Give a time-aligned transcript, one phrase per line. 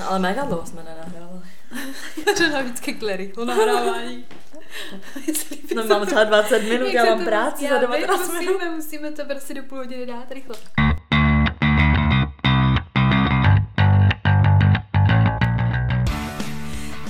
[0.00, 1.40] No ale mega dlouho jsme nenahrávali.
[2.34, 4.24] Třeba vždycky k rychlo nahrávání.
[5.74, 8.74] No mám třeba 20 minut, já mám práci za 19 musíme, minut.
[8.76, 10.56] musíme to prostě do půl hodiny dát rychle.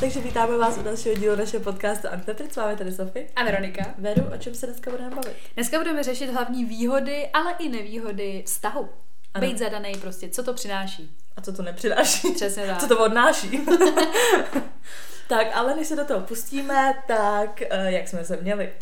[0.00, 2.56] Takže vítáme vás u dalšího dílu našeho podcastu Antetric.
[2.56, 3.26] Máme tady Sofie.
[3.36, 3.94] A Veronika.
[3.98, 5.36] Veru, o čem se dneska budeme bavit?
[5.54, 8.88] Dneska budeme řešit hlavní výhody, ale i nevýhody vztahu.
[9.34, 9.46] Ano.
[9.46, 11.19] Být zadaný prostě, co to přináší.
[11.36, 12.30] A co to nepřináší?
[12.34, 12.80] Přesně tak.
[12.80, 13.60] Co to odnáší?
[15.28, 18.72] tak, ale než se do toho pustíme, tak eh, jak jsme se měli?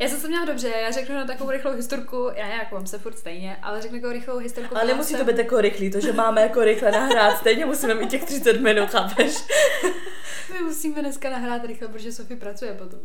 [0.00, 2.98] Já jsem se měla dobře, já řeknu na takovou rychlou historku, já jako mám se
[2.98, 4.76] furt stejně, ale řeknu takovou rychlou historku.
[4.76, 7.94] Ale nemusí jsem- to být jako rychlý, to, že máme jako rychle nahrát, stejně musíme
[7.94, 9.34] mít těch 30 minut, chápeš?
[10.52, 12.98] My musíme dneska nahrát rychle, protože Sofie pracuje potom.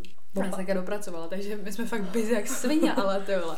[0.43, 3.57] Já se taky dopracovala, takže my jsme fakt busy jak svině, ale to vole.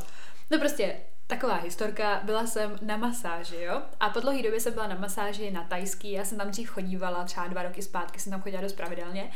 [0.51, 0.95] No prostě,
[1.27, 3.81] taková historka, byla jsem na masáži, jo?
[3.99, 7.23] A po dlouhé době jsem byla na masáži na tajský, já jsem tam dřív chodívala,
[7.23, 9.31] třeba dva roky zpátky jsem tam chodila dost pravidelně.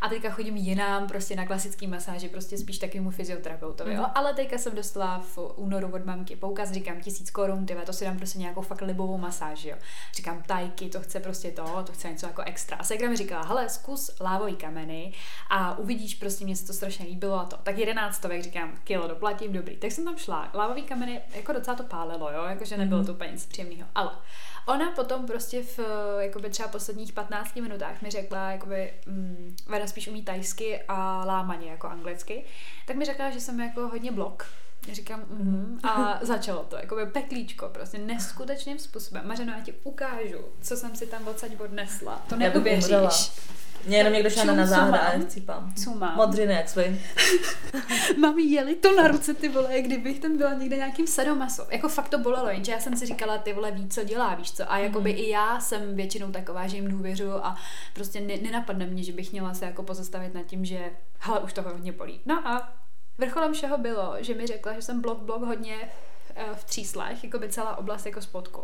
[0.00, 4.02] A teďka chodím jinam, prostě na klasický masáži, prostě spíš takovému fyzioterapeutovi, jo?
[4.02, 4.10] Mhm.
[4.14, 8.04] Ale teďka jsem dostala v únoru od mamky poukaz, říkám tisíc korun, tyhle, to si
[8.04, 9.76] dám prostě nějakou fakt libovou masáž, jo?
[10.14, 12.76] Říkám tajky, to chce prostě to, to chce něco jako extra.
[12.76, 15.12] A Segra mi říkala, hele, zkus lávový kameny
[15.50, 17.56] a uvidíš, prostě mě se to strašně líbilo a to.
[17.56, 19.76] Tak 11 stovek, říkám, kilo doplatím, dobrý.
[19.76, 23.06] Tak jsem tam šla, lávový kameny, jako docela to pálilo, jo, jakože nebylo Mhm.
[23.06, 23.88] to úplně nic příjemného.
[23.94, 24.10] Ale
[24.66, 25.78] ona potom prostě v
[26.20, 31.70] jakoby třeba posledních 15 minutách mi řekla, jakoby, mm, Vera spíš umí tajsky a lámaně
[31.70, 32.44] jako anglicky,
[32.86, 34.46] tak mi řekla, že jsem jako hodně blok.
[34.88, 35.80] Já říkám, mhm.
[35.82, 39.28] A začalo to, jako peklíčko, prostě neskutečným způsobem.
[39.28, 42.22] Mařeno, já ti ukážu, co jsem si tam odsaď odnesla.
[42.28, 43.32] To neuvěříš.
[43.86, 44.94] Mě jenom někdo šáhne na mám?
[44.94, 45.72] a chcípám.
[45.84, 46.16] Co mám?
[46.16, 46.66] Modřiny, jak.
[48.18, 51.66] Mami, jeli to na ruce, ty vole, kdybych tam byla někde nějakým sadomaso.
[51.70, 54.52] Jako fakt to bolelo, jenže já jsem si říkala, ty vole, ví, co dělá, víš
[54.52, 54.72] co.
[54.72, 55.18] A jakoby Mhm.
[55.18, 57.56] i já jsem většinou taková, že jim důvěřuju a
[57.94, 61.52] prostě ne, nenapadne mě, že bych měla se jako pozastavit nad tím, že hele, už
[61.52, 62.20] toho hodně bolí.
[62.26, 62.72] No a
[63.18, 65.76] vrcholem všeho bylo, že mi řekla, že jsem blok blok hodně
[66.36, 68.60] eh, v tříslech, jako by celá oblast jako spodku.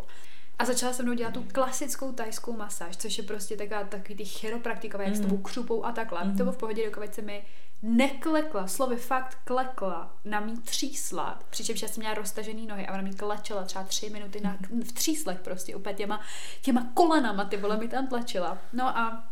[0.61, 4.25] A začala se mnou dělat tu klasickou tajskou masáž, což je prostě taková, takový ty
[4.25, 5.29] chiropraktikové, jak s Mhm.
[5.29, 6.23] tebou křupou a takhle.
[6.23, 6.37] Mhm.
[6.37, 7.43] To bylo v pohodě, dokud se mi
[7.81, 13.01] neklekla, slovy fakt klekla, na mý třísla, přičemž já jsem měla roztažený nohy a ona
[13.01, 16.21] mi klečela třeba tři minuty na, v tříslech prostě, úplně těma,
[16.61, 18.57] těma kolenama, ty vole mi tam tlačila.
[18.73, 19.27] No a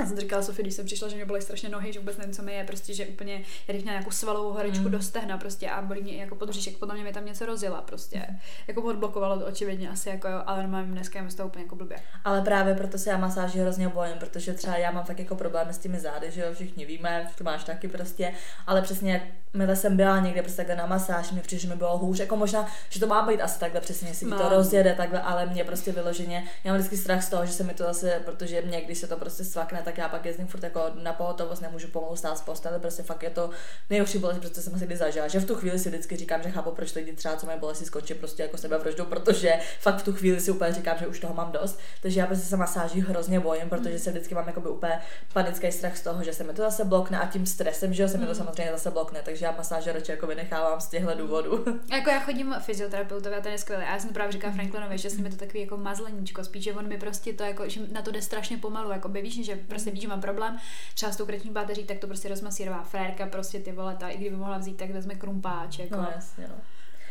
[0.00, 2.34] já jsem říkala Sofii, když jsem přišla, že mě bolí strašně nohy, že vůbec nevím,
[2.34, 4.90] co mi je, prostě, že úplně, já bych měla nějakou svalovou horečku Mm.
[4.90, 7.82] do stehna prostě a bolí mě i jako podříšek, podle mě mi tam něco rozjela
[7.82, 8.26] prostě.
[8.66, 11.64] Jako odblokovalo to očividně asi jako jo, ale mám dneska je mi z toho úplně
[11.64, 11.96] jako blbě.
[12.24, 15.72] Ale právě proto se já masáži hrozně bojím, protože třeba já mám fakt jako problémy
[15.72, 18.32] s těmi zády, že jo, všichni víme, že to máš taky prostě,
[18.66, 21.98] ale přesně mile jsem byla někde prostě takhle na masáž, mi přišlo, že mi bylo
[21.98, 25.46] hůř, jako možná, že to má být asi takhle přesně, si to rozjede takhle, ale
[25.46, 28.62] mě prostě vyloženě, já mám vždycky strach z toho, že se mi to zase, protože
[28.62, 31.88] mě, když se to prostě svakne, tak já pak jezdím furt jako na pohotovost, nemůžu
[31.88, 33.50] pomalu stát z postele, prostě fakt je to
[33.90, 36.50] nejhorší bolest, protože jsem asi kdy zažila, že v tu chvíli si vždycky říkám, že
[36.50, 40.12] chápu, proč lidi třeba, co mají bolesti, skončí prostě jako sebevraždou, protože fakt v tu
[40.12, 43.40] chvíli si úplně říkám, že už toho mám dost, takže já prostě se masáží hrozně
[43.40, 44.98] bojím, protože se vždycky mám jakoby úplně
[45.32, 48.08] panický strach z toho, že se mi to zase blokne a tím stresem, že jo,
[48.08, 48.38] se mi to Mm.
[48.38, 51.64] samozřejmě zase blokne, takže já masáže radši jako vynechávám z těchto důvodů.
[51.92, 53.84] Jako já chodím fyzioterapeutovi a ten je skvělý.
[53.84, 56.44] A já jsem to právě říkala Franklinovi, že s ním je to takový jako mazleníčko,
[56.44, 59.22] spíš, že on mi prostě to jako, že na to jde strašně pomalu, jako by
[59.22, 60.58] víš, že prostě víš, že mám problém,
[60.94, 64.16] třeba s tou kretní páteří, tak to prostě rozmasírová frérka, prostě ty vole, ta, i
[64.16, 65.96] kdyby mohla vzít, tak vezme krumpáč, jako.
[65.96, 66.54] No jasně, no.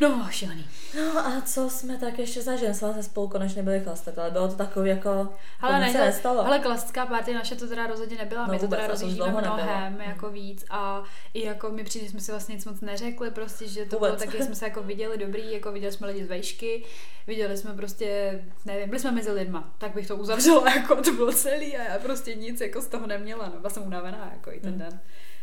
[0.09, 0.65] No, šílený.
[0.95, 2.73] No a co jsme tak ještě zažili?
[2.73, 5.29] Jsme se spolu konečně byli chlastat, ale bylo to takový jako,
[5.61, 6.43] Ale ne, se nestalo.
[6.43, 9.53] hele, klasická party naše to teda rozhodně nebyla, No my to teda rozjíždíme nebylo.
[9.55, 11.03] mnohem jako víc a
[11.33, 14.15] i jako mi přijde, že jsme si vlastně nic moc neřekli, prostě, že to Vůbec.
[14.15, 16.83] bylo taky, jsme se jako viděli dobrý, jako viděli jsme lidi z vejšky,
[17.27, 21.31] viděli jsme prostě, nevím, byli jsme mezi lidma, tak bych to uzavřela, jako to bylo
[21.33, 24.59] celý a já prostě nic jako z toho neměla, no, byla jsem unavená jako i
[24.59, 24.79] ten Mm.
[24.79, 24.99] den.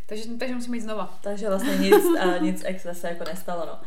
[0.07, 1.19] Takže, takže musím jít znova.
[1.23, 3.79] Takže vlastně nic, a nic extra se jako nestalo, no.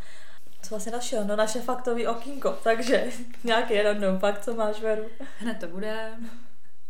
[0.64, 1.24] Co vlastně našeho?
[1.24, 3.06] No naše faktový okýnko, takže
[3.44, 5.04] nějaký random fakt, co máš, Veru?
[5.40, 6.10] Hned to bude.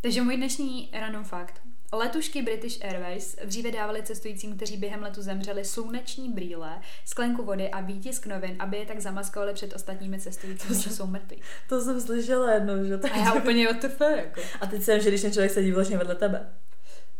[0.02, 1.62] Takže můj dnešní random fakt.
[1.94, 7.82] Letušky British Airways dříve dávaly cestujícím, kteří během letu zemřeli, sluneční brýle, sklenku vody a
[7.82, 11.42] výtisk novin, aby je tak zamaskovali před ostatními cestujícími, že jsou mrtví.
[11.70, 12.96] To jsem slyšela jednou, že?
[12.96, 14.42] A já úplně what the fuck, jako.
[14.62, 16.50] A teď jsem, že když ten člověk sedí vlastně vedle tebe.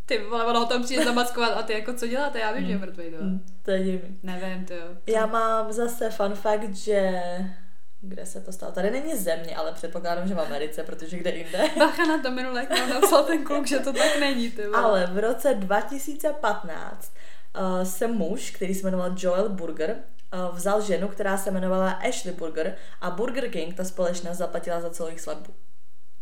[0.06, 2.40] Ty vole, ono ho tam přijde zamaskovat a ty jako co děláte?
[2.40, 2.86] Já vím, že je Hmm.
[2.88, 3.24] mrtvý, to.
[3.24, 4.20] Hm, to je divný.
[4.24, 4.86] Nevím, to jo.
[5.08, 7.22] Já mám zase fun fact, že
[8.02, 8.72] kde se to stalo?
[8.72, 11.70] Tady není země, ale předpokládám, že v Americe, protože kde jinde.
[11.80, 14.78] Bacha na to minule, jak nám napsal ten kluk, že to tak není, ty vole.
[14.78, 17.14] Ale v roce 2015
[17.60, 19.96] uh, se muž, který se jmenoval Joel Burger,
[20.50, 24.90] uh, vzal ženu, která se jmenovala Ashley Burger a Burger King, ta společnost, zaplatila za
[24.90, 25.54] celou jejich svatbu.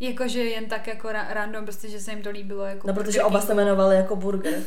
[0.01, 2.65] Jakože jen tak jako ra- random, prostě, že se jim to líbilo.
[2.65, 4.53] Jako No, protože oba se jmenovali jako burger.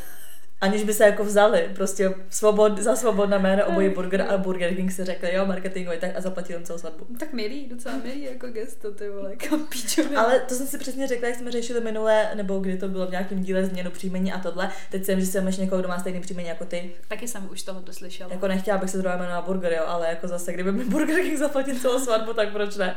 [0.65, 4.93] Aniž by se jako vzali, prostě svobod, za svobodné jméno obojí burger a Burger King
[4.93, 7.07] si řekli, jo, marketingový, tak a zaplatili jim celou svatbu.
[7.19, 10.23] Tak milý, docela milý jako gesto, ty vole, kam píčovina.
[10.23, 13.11] Ale to jsem si přesně řekla, jak jsme řešili minule, nebo kdy to bylo v
[13.11, 14.71] nějakém díle změnu příjmení a tohle.
[14.91, 16.93] Teď jsem, že jsem ještě někoho, kdo má stejný příjmení jako ty.
[17.09, 18.33] Taky jsem už tohle slyšela.
[18.33, 21.39] Jako nechtěla bych se zrovna jmenovala Burger, jo, ale jako zase, kdyby mi Burger King
[21.39, 22.97] zaplatil celou svatbu, tak proč ne?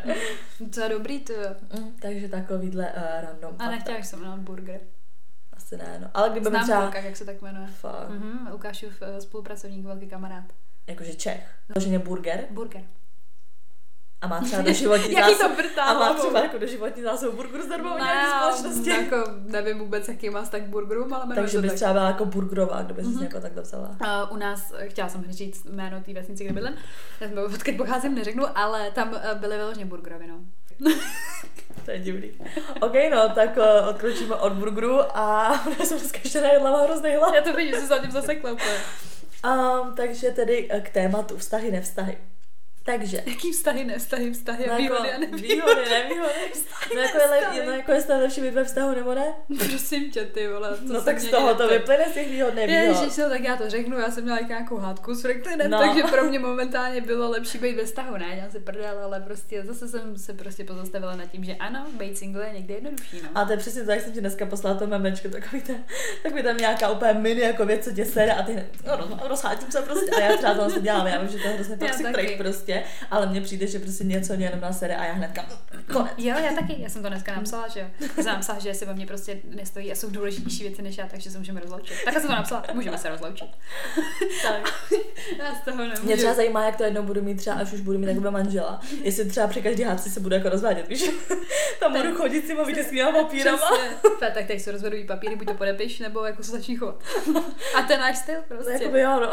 [0.73, 1.49] To je dobrý, to jo.
[1.79, 3.55] Mm, takže takovýhle uh, random.
[3.59, 4.79] A nechtěla jsem jmenovat burger.
[5.57, 6.07] Asi ne, no.
[6.13, 6.81] Ale kdyby Znám třeba...
[6.81, 7.67] Vulka, jak se tak jmenuje.
[7.67, 8.09] Fakt.
[8.09, 10.43] Mhm, Lukášův eh, spolupracovník, velký kamarád.
[10.87, 11.55] Jakože Čech.
[11.75, 12.81] Vloženě burger Burger.
[14.21, 17.03] a má třeba do životní Jaký zásob- to vrtá A má třeba jako do životní
[17.03, 18.89] zásobu burgeru zdarma v nějaké společnosti.
[18.89, 21.75] jako nevím vůbec, jaký má tak burgerům, ale jmenuje Takže bys tak.
[21.75, 23.17] třeba byla jako burgerová, kdyby jsi Mhm.
[23.19, 23.23] mm-hmm.
[23.23, 23.89] jako takto vzala.
[23.89, 26.73] Uh, u nás, eh, chtěla jsem říct jméno té vesnice, kde bydlím,
[27.45, 30.39] odkud pocházím, neřeknu, ale tam byly vyloženě burgerovy, no.
[31.85, 32.31] To je divný.
[32.81, 37.15] OK, no, tak uh, odkročíme od burgeru a já jsem dneska ještě najedla, mám hrozný
[37.15, 37.33] hlad.
[37.33, 38.77] Já to vidím, že se za tím zasekla úplně.
[39.45, 42.17] Um, takže tedy eh, k tématu vztahy, nevztahy.
[42.87, 45.47] Takže, Jaký vztahy, nevztahy, vztahy, no, no, jako, výhody a nevýhody.
[45.47, 46.33] výhody, nevýhody.
[46.95, 47.59] No jako, je, nevztahy.
[47.59, 49.25] le, no jako jestli je lepší být ve vztahu nebo ne?
[49.57, 50.77] Prosím tě, ty vole.
[50.87, 53.01] co no se tak z toho to vyplyne z těch výhod, nevýhod.
[53.01, 55.77] Ježiš, no, tak já to řeknu, já jsem měla jako nějakou hádku s Franklinem, No.
[55.79, 55.87] no.
[55.87, 59.63] takže pro mě momentálně bylo lepší být ve vztahu, ne, dělám si prdel, ale prostě
[59.63, 63.29] zase jsem se prostě pozastavila nad tím, že ano, být single je někdy jednodušší, no.
[63.35, 65.83] A to je přesně to, jak jsem ti dneska poslala to memečko, takový ten,
[66.23, 69.71] takový tam nějaká úplně mini jako věc, co tě sere a ty no, roz, rozhátím
[69.71, 71.87] se prostě a já třeba to vlastně dělám, já vím, že to je hrozně Já
[71.87, 72.37] toxic taky.
[72.79, 75.45] Prostě, ale mně přijde, že prostě něco mě jenom na sere a já hnedka,
[75.93, 76.11] konec.
[76.17, 78.05] Jo, já taky, já jsem to dneska napsala, že jo.
[78.17, 81.07] Já jsem napsala, že si ve mně prostě nestojí a jsou důležitější věci než já,
[81.07, 81.97] takže se můžeme rozloučit.
[82.05, 83.47] Tak jsem to napsala, můžeme se rozloučit.
[84.43, 84.73] Tak.
[85.37, 86.03] Já z toho nemůžu.
[86.03, 88.81] Mě třeba zajímá, jak to jednou budu mít třeba, až už budu mít takové manžela.
[89.01, 91.09] Jestli třeba při každý hádce se budu jako rozvádět, víš?
[91.79, 93.57] Tam Ten- budu chodit s těma vítězskýma papírama.
[93.57, 93.97] Přesně.
[94.19, 97.03] Tak, tak tady jsou rozvodový papíry, buď to podepiš, nebo jako se začni chovat.
[97.75, 98.71] A to je náš styl prostě.
[98.71, 99.31] Jakoby jo, no.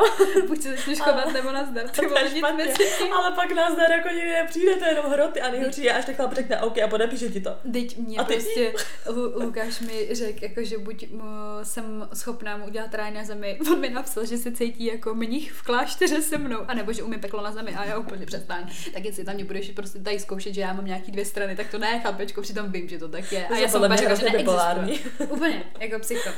[0.48, 1.88] Buď se začneš chovat, nebo nazdar.
[1.88, 2.30] Ty vole.
[3.16, 6.04] Ale pak nás dar jako nikdy nepřijde, to je jenom hroty a nejhorší je, až
[6.04, 7.56] takhle řekne OK a podepíše ti to.
[7.72, 8.34] Teď mě A ty?
[8.34, 8.72] prostě
[9.06, 11.22] Lu- Lukáš mi řekl, jako, že buď mu,
[11.62, 13.58] jsem schopná mu udělat ráj na zemi.
[13.72, 17.18] On mi napsal, že se cítí jako mnich v klášteře se mnou, anebo že umí
[17.18, 18.64] peklo na zemi a já úplně přestaň.
[18.94, 21.70] Tak jestli tam mě budeš prostě tady zkoušet, že já mám nějaký dvě strany, tak
[21.70, 23.46] to ne, chlapečko, přitom vím, že to tak je.
[23.46, 23.98] A já jsem úplně
[24.88, 24.98] že.
[25.28, 26.30] Úplně, jako psycho.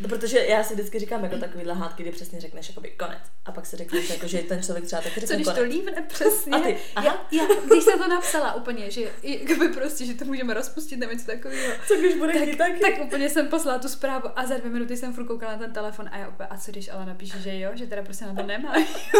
[0.00, 3.18] No, protože já si vždycky říkám jako takovýhle hádky, kdy přesně řekneš jakoby konec.
[3.44, 5.58] A pak si řekneš, jako, že ten člověk třeba taky Co řekne když konec.
[5.58, 6.52] to lívne přesně?
[6.56, 7.06] A ty, aha.
[7.32, 11.12] já, já, když jsem to napsala úplně, že jakoby prostě, že to můžeme rozpustit nebo
[11.12, 12.80] něco takového, Co když bude tak, taky?
[12.80, 15.72] tak úplně jsem poslala tu zprávu a za dvě minuty jsem furt koukala na ten
[15.72, 18.34] telefon a já úplně, a co když ale napíše, že jo, že teda prostě na
[18.34, 18.74] to nemá.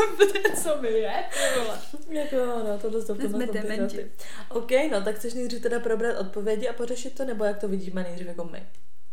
[0.62, 1.24] co mi je?
[2.10, 4.10] Jako no, to Jsme dementi.
[4.48, 8.02] OK, no, tak chceš nejdřív teda probrat odpovědi a pořešit to, nebo jak to vidíme
[8.02, 8.66] nejdřív jako my?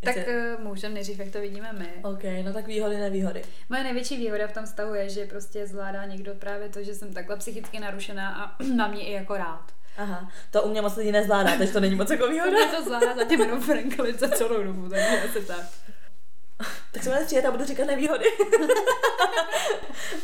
[0.03, 1.89] Tak uh, můžeme nejdřív, jak to vidíme my.
[2.03, 3.41] OK, no tak výhody, nevýhody.
[3.69, 7.13] Moje největší výhoda v tom vztahu je, že prostě zvládá někdo právě to, že jsem
[7.13, 9.71] takhle psychicky narušená a má mě i jako rád.
[9.97, 12.57] Aha, to u mě moc lidí nezvládá, takže to není moc jako výhoda.
[12.77, 15.65] To zvládá zatím jenom Franklin za celou dobu, takže asi tak.
[16.91, 18.25] Tak se máte přijet a budu říkat nevýhody.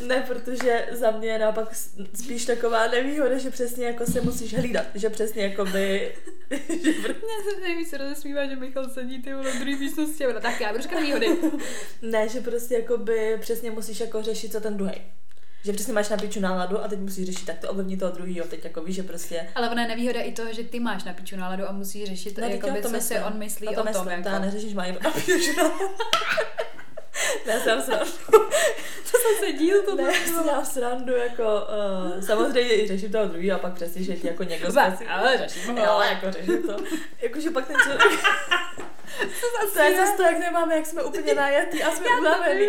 [0.00, 1.74] ne, protože za mě je naopak
[2.14, 6.14] spíš taková nevýhoda, že přesně jako se musíš hlídat, že přesně jako by...
[6.68, 10.40] že pr- Mně se nejvíc rozesmívá, že Michal sedí ty vole v druhé místnosti a
[10.40, 11.38] tak já budu říkat výhody.
[12.02, 15.02] ne, že prostě jako by přesně musíš jako řešit, co ten druhý.
[15.64, 18.46] Že přesně máš na piču náladu a teď musíš řešit, tak to ovlivní toho druhého.
[18.48, 19.46] Teď jako víš, že prostě...
[19.54, 22.38] Ale ona je nevýhoda i toho, že ty máš na piču náladu a musí řešit,
[22.38, 23.18] No, jako by, to co si myslím.
[23.26, 23.88] on myslí No o to tom.
[23.88, 24.22] myslím, Jako.
[24.22, 25.94] to já neřešíš, má na piču náladu.
[27.46, 28.10] Ne, jsem srandu.
[29.12, 30.12] To jsem se díl to Ne,
[30.44, 34.42] dělám srandu, jako uh, samozřejmě i řeším toho druhého a pak přesně, že ti jako
[34.44, 35.04] někdo zkazí.
[35.06, 35.84] ale řeším ho.
[35.84, 36.76] Jo, jako řeším to.
[37.22, 38.02] Jakože pak ten člověk...
[39.72, 42.66] to je zase to, jak nemáme, jak jsme úplně najetí a jsme unavený.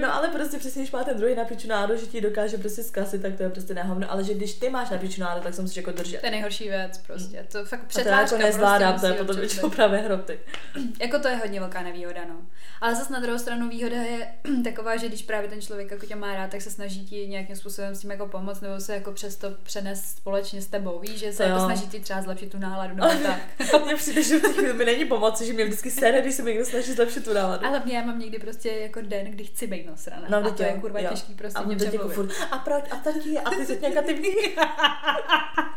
[0.00, 2.82] No ale prostě přesně, když má ten druhý na piču nádo, že ti dokáže prostě
[2.82, 4.12] zkasit, tak to je prostě nehovno.
[4.12, 6.20] Ale že když ty máš na piču nádo, tak se musíš jako držet.
[6.20, 7.46] To je nejhorší věc prostě.
[7.52, 10.38] To fakt A to jako nezvládám, prostě to je potom většinou právě hroty.
[11.00, 12.34] Jako to je hodně velká nevýhoda, no.
[12.80, 14.28] Ale zase na druhou stranu výhoda je
[14.64, 17.56] taková, že když právě ten člověk jako tě má rád, tak se snaží ti nějakým
[17.56, 20.98] způsobem s tím jako pomoct, nebo se jako přesto přenést společně s tebou.
[20.98, 21.64] Víš, že se To jako jo.
[21.64, 23.84] snaží ti třeba zlepšit tu náladu nebo tak.
[23.84, 26.92] Mně přijde, že v není pomoci, že mě vždycky sere, když se mi někdo snaží
[26.92, 27.66] zlepšit tu náladu.
[27.66, 30.26] Ale mě já mám někdy prostě jako den, kdy chci být nasraná.
[30.28, 31.10] No, a to je kurva jo.
[31.10, 34.30] těžký prostě a mě jako furt, a proč, a tati, a ty jsi negativní.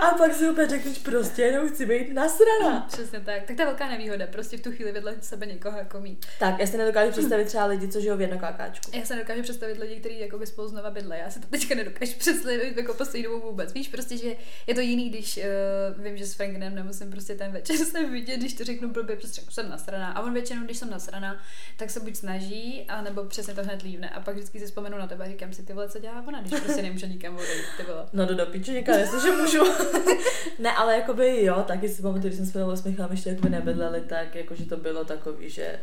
[0.00, 2.80] A pak si úplně řekneš, prostě jenom chci být nasraná.
[2.92, 3.42] Přesně tak.
[3.44, 6.26] Tak to je velká nevýhoda, prostě v tu chvíli vedle sebe někoho jako mít.
[6.38, 8.90] Tak, já si nedokážu představit třeba lidi, co žijou v jednokákáčku.
[8.94, 11.18] Já se nedokážu představit lidi, kteří jako by spolu znova bydle.
[11.18, 13.72] Já si to teďka nedokážu představit jako poslední dobu vůbec.
[13.72, 14.36] Víš, prostě, že
[14.66, 15.36] je to jiný, když
[15.96, 19.16] uh, vím, že s Franklinem nemusím prostě ten večer se vidět, když to řeknu blbě,
[19.16, 20.12] prostě jsem nasraná.
[20.12, 21.42] A on většinou, když jsem nasraná,
[21.76, 24.10] tak se buď snaží, anebo přesně to hned lívne.
[24.10, 26.40] A pak vždycky si vzpomenu na tebe a říkám si, ty vole, co dělá ona,
[26.42, 28.06] když prostě nemůže nikam odejít, ty vole.
[28.12, 29.64] No do dopiču někam, jestli, že můžu.
[30.58, 34.00] ne, ale jakoby jo, taky si pamatuju, když jsme spolu s Michalem ještě jakoby nebydleli,
[34.00, 35.78] tak jakože to bylo takový, že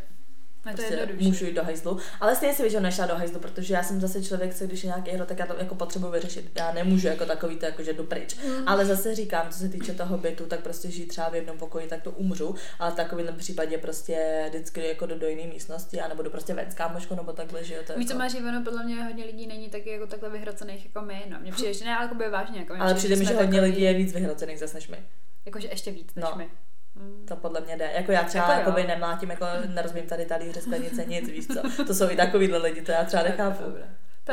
[0.72, 1.28] To prostě jednodušší.
[1.28, 2.00] můžu jít do hajzlu.
[2.20, 4.88] Ale stejně si že nešla do hajzlu, protože já jsem zase člověk, co když je
[4.88, 6.52] nějaký hro, tak já to jako potřebuji vyřešit.
[6.58, 8.36] Já nemůžu jako takový to, jako že jdu pryč.
[8.36, 8.68] Mm.
[8.68, 11.88] Ale zase říkám, co se týče toho bytu, tak prostě žít třeba v jednom pokoji,
[11.88, 12.56] tak to umřu.
[12.80, 16.72] Ale v takovém případě prostě vždycky jako do, do jiné místnosti, anebo do prostě ven
[16.72, 17.82] s kámoškou, nebo takhle, že jo.
[17.88, 18.20] To Víš, co jako...
[18.24, 21.38] máš Ivano, podle mě hodně lidí není taky jako takhle vyhrocených jako my, no.
[21.42, 22.60] Mně přijde, že ne, ale jako by vážně.
[22.60, 24.98] Jako, Ale přijde mi, že hodně takový- lidí je víc vyhrocených zase než my.
[25.46, 26.32] Jakože ještě víc než No.
[26.38, 26.48] my.
[26.96, 27.26] Mm.
[27.28, 27.90] To podle mě jde.
[27.96, 31.84] Jako já třeba Jako jako nemlátím, jako nerozumím tady talíře, sklenice, nic, víš co.
[31.84, 33.64] To jsou i takovýhle lidi, to já třeba nechápu.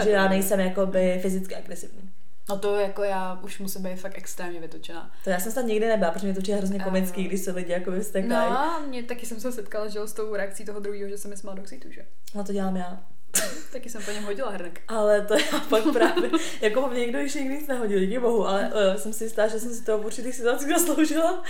[0.05, 2.11] Že já nejsem jakoby fyzicky agresivní.
[2.49, 5.11] No to jako já už musím být fakt extrémně vytočená.
[5.25, 7.73] To já jsem snad nikdy nebyla, protože mě to přijde hrozně komický, když se lidi
[7.73, 8.31] jako vystekají.
[8.51, 8.59] No, No.
[8.59, 11.37] a mě taky jsem se setkala, že s tou reakcí toho druhého, že se mi
[11.37, 12.05] smál do ksitu, že?
[12.35, 13.01] no to dělám já.
[13.73, 14.81] Taky jsem po něm hodila hrnek.
[14.89, 18.73] Ale to já pak právě, jako mně někdo ještě nikdy nic nehodil, díky bohu, ale
[18.75, 21.43] uh, jsem si jistá, že jsem si to v určitých situacích zasloužila.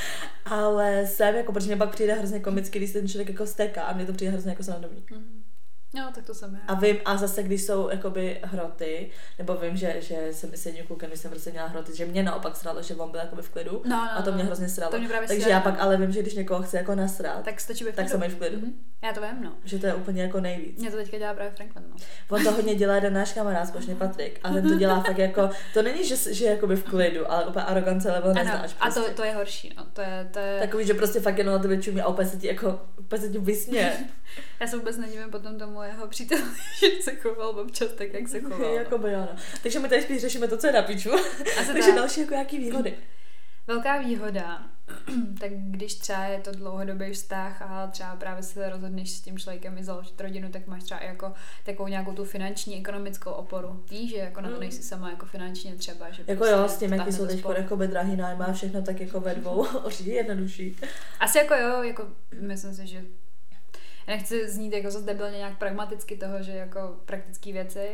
[0.44, 3.82] Ale jsem, jako, protože mě pak přijde hrozně komicky, když se ten člověk jako steká
[3.82, 5.04] a mně to přijde hrozně jako srandovní.
[5.10, 5.41] Mm.
[5.94, 6.60] No, tak to jsem já.
[6.74, 10.66] A vím, a zase když jsou jakoby hroty, nebo vím, že, že jsem i s
[10.66, 13.42] jedním klukem, když jsem prostě měla hroty, že mě naopak sralo, že on byl jakoby
[13.42, 13.82] v klidu.
[13.84, 14.46] No, no, a to mě no.
[14.46, 14.90] hrozně sralo.
[14.92, 17.44] To mě právě Takže sere, já pak ale vím, že když někoho chci jako nasrat,
[17.44, 18.20] Tak stačí být v tak klidu.
[18.20, 18.56] jsem v klidu.
[18.56, 18.72] Mhm.
[19.04, 19.52] Já to vím, no.
[19.64, 20.78] že to je úplně jako nejvíc.
[20.80, 21.96] Mě to teďka dělá právě Franklin, no.
[22.36, 25.50] On to hodně dělá jeden náš kamarád, společně Patrik, a ten to dělá fakt jako,
[25.74, 28.74] to není, že, že jakoby v klidu, ale úplně arogance level Ano, neznáš.
[28.80, 29.00] a Prostě.
[29.00, 29.86] to, to je horší, no.
[29.92, 30.60] To je, to je...
[30.60, 33.28] Takový, že prostě fakt jenom na tebe čumí a úplně se ti jako, úplně se
[33.28, 33.92] ti vysně.
[34.60, 36.42] Já se vůbec nedivím potom tomu jeho příteli,
[36.80, 38.74] že se choval občas tak, jak se choval.
[38.74, 39.28] jako by ano.
[39.62, 41.10] Takže my tady spíš řešíme to, co je na piču.
[41.66, 41.94] Takže tak.
[41.94, 42.94] další jako jaký výhody.
[43.66, 44.62] Velká výhoda,
[45.40, 49.78] tak když třeba je to dlouhodobý vztah a třeba právě se rozhodneš s tím člověkem
[49.78, 51.32] i založit rodinu, tak máš třeba i jako
[51.64, 53.84] takovou nějakou tu finanční, ekonomickou oporu.
[53.90, 54.60] Víš, že jako na to Mm.
[54.60, 57.54] nejsi sama jako finančně třeba, že Jako prostě jo, s tím, jaký jsou teď spolu.
[57.56, 60.76] jakoby drahý nájmy a všechno, tak jako ve dvou určitě jednodušší.
[61.20, 62.06] Asi jako jo, jako
[62.40, 63.02] myslím si, že
[64.06, 67.88] nechci znít jako zase debilně nějak pragmaticky toho, že jako praktické věci,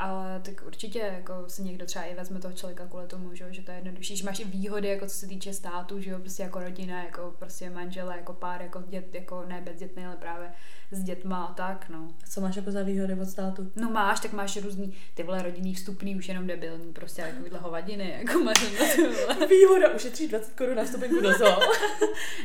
[0.00, 3.62] ale tak určitě jako si někdo třeba i vezme toho člověka kvůli tomu, že, že
[3.62, 6.42] to je jednodušší, že máš i výhody, jako co se týče státu, že jo, prostě
[6.42, 10.52] jako rodina, jako prostě manžela, jako pár, jako dět, jako ne bezdětný, ale právě
[10.92, 12.08] s dětma a tak, no.
[12.28, 13.70] Co máš jako za výhody od státu?
[13.76, 18.14] No máš, tak máš různý ty vole rodinný vstupný, už jenom debilní, prostě takovýhle hovadiny,
[18.18, 18.66] jako máš.
[19.48, 21.58] Výhoda, ušetříš 20 korun na vstupenku do zoo.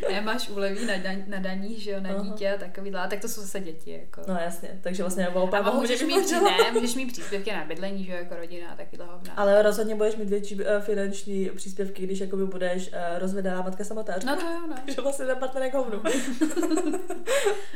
[0.10, 2.24] Ne, máš úleví na, daň, na daních, že jo, na Aha.
[2.24, 4.22] dítě a takovýhle, a tak to jsou zase děti, jako.
[4.28, 8.12] No jasně, takže vlastně A opak můžeš mít, ne, můžeš mít příspěvky na bydlení, že
[8.12, 9.34] jako rodina a takovýhle hovna.
[9.34, 14.36] Ale rozhodně budeš mít větší uh, finanční příspěvky, když jakoby budeš uh, rozvedená matka samotářka.
[14.36, 14.76] No to jo, no.
[14.86, 16.02] Takže vlastně ten partner jako hovnu.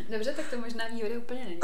[0.10, 1.60] Dobře, tak to možná výhody úplně není.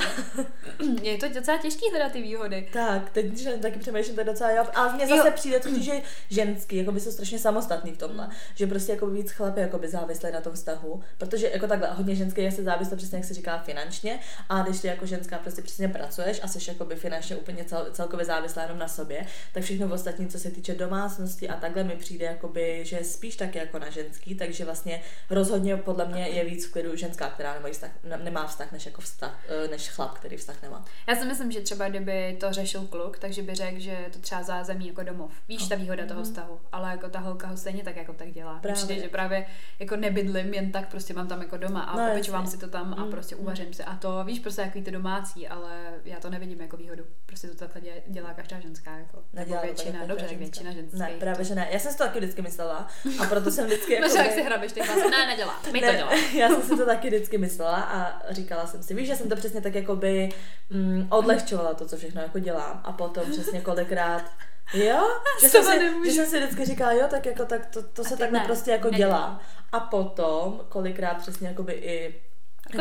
[0.96, 1.02] ne?
[1.10, 2.70] Je to docela těžký hledat ty výhody.
[2.74, 4.66] Tak, teď když taky přemýšlím, to je docela jo.
[4.76, 5.34] A mně zase Jo.
[5.36, 5.94] přijde to, že
[6.30, 8.26] ženský, jako by jsou strašně samostatný v tomhle.
[8.26, 8.32] Mm.
[8.56, 11.04] Že prostě jako víc chlapy jako by závislé na tom vztahu.
[11.18, 14.20] Protože jako takhle, hodně ženské je se závislé přesně, jak se říká, finančně.
[14.50, 17.85] A když ty jako ženská prostě přesně pracuješ a jsi jako by finančně úplně cel,
[17.92, 21.96] celkově závislá jenom na sobě, tak všechno ostatní, co se týče domácnosti a takhle mi
[21.96, 26.66] přijde, jakoby, že spíš taky jako na ženský, takže vlastně rozhodně podle mě je víc
[26.66, 30.18] v klidu ženská, která nemá vztah, ne- nemá vztah než jako vztah, eh, než chlap,
[30.18, 30.86] který vztah nemá.
[31.08, 34.44] Já si myslím, že třeba kdyby to řešil kluk, takže by řekl, že to třeba
[34.44, 35.32] zázemí jako domov.
[35.48, 36.30] Víš, ta výhoda toho Mhm.
[36.30, 36.60] vztahu.
[36.72, 38.60] Ale jako ta holka ho stejně tak jako tak dělá.
[38.60, 38.76] Právě.
[38.76, 39.46] Přijde, že právě
[39.80, 42.94] jako nebydlím jen tak, prostě mám tam jako doma a No, opečovám si to tam
[42.98, 43.42] a Mm, prostě mm.
[43.42, 47.04] uvařím si a to, víš, prostě takový ty domácí, ale já to nevidím jako výhodu.
[47.26, 49.18] Prostě to takhle dě- dělá každá ženská, jako.
[49.34, 50.44] Nedělá to tak většina, jako dobře, tak ženská.
[50.44, 51.00] většina ženských.
[51.00, 51.68] Ne, právě že ne.
[51.72, 52.88] Já jsem si to taky vždycky myslela
[53.20, 54.18] a proto jsem vždycky No, jako...
[54.18, 56.16] že jak si hrabeš, ty hlasy, ne, nedělá, my to děláme.
[56.34, 59.36] já jsem si to taky vždycky myslela a říkala jsem si, víš, že jsem to
[59.36, 60.30] přesně tak jako by
[60.70, 64.32] mm, odlehčovala to, co všechno jako dělám a potom přesně kolikrát
[64.74, 65.08] Jo,
[65.42, 66.06] že jsem, si, nemůžu.
[66.10, 68.72] že jsem si vždycky říkala, jo, tak jako tak to, to se takhle ne, prostě
[68.72, 69.20] jako nedělám.
[69.22, 69.42] dělá.
[69.72, 72.22] A potom kolikrát přesně jakoby i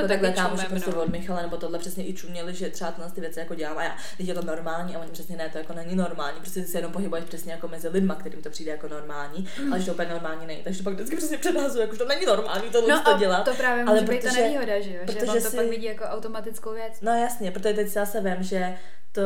[0.03, 1.03] jako, Jako takhle kámoši čumem, prostě no.
[1.03, 3.85] od Michala nebo tohle přesně i čuměli, že třeba tyhle ty věci jako dělám a
[3.85, 6.67] já, teď je to normální a oni přesně ne, to jako není normální, prostě ty
[6.67, 9.93] se jenom pohybuješ přesně jako mezi lidma, kterým to přijde jako normální, ale že to
[9.93, 10.63] úplně normální není.
[10.63, 13.19] Takže to pak vždycky přesně předhazuju, jako že to není normální tohle No to a
[13.19, 13.45] dělat.
[13.45, 15.01] to právě ale může být ta protože- nevýhoda, že jo?
[15.01, 16.93] Že protože on to si- pak vidí jako automatickou věc.
[17.03, 18.77] No jasně, protože teď si zase vím, že
[19.13, 19.23] to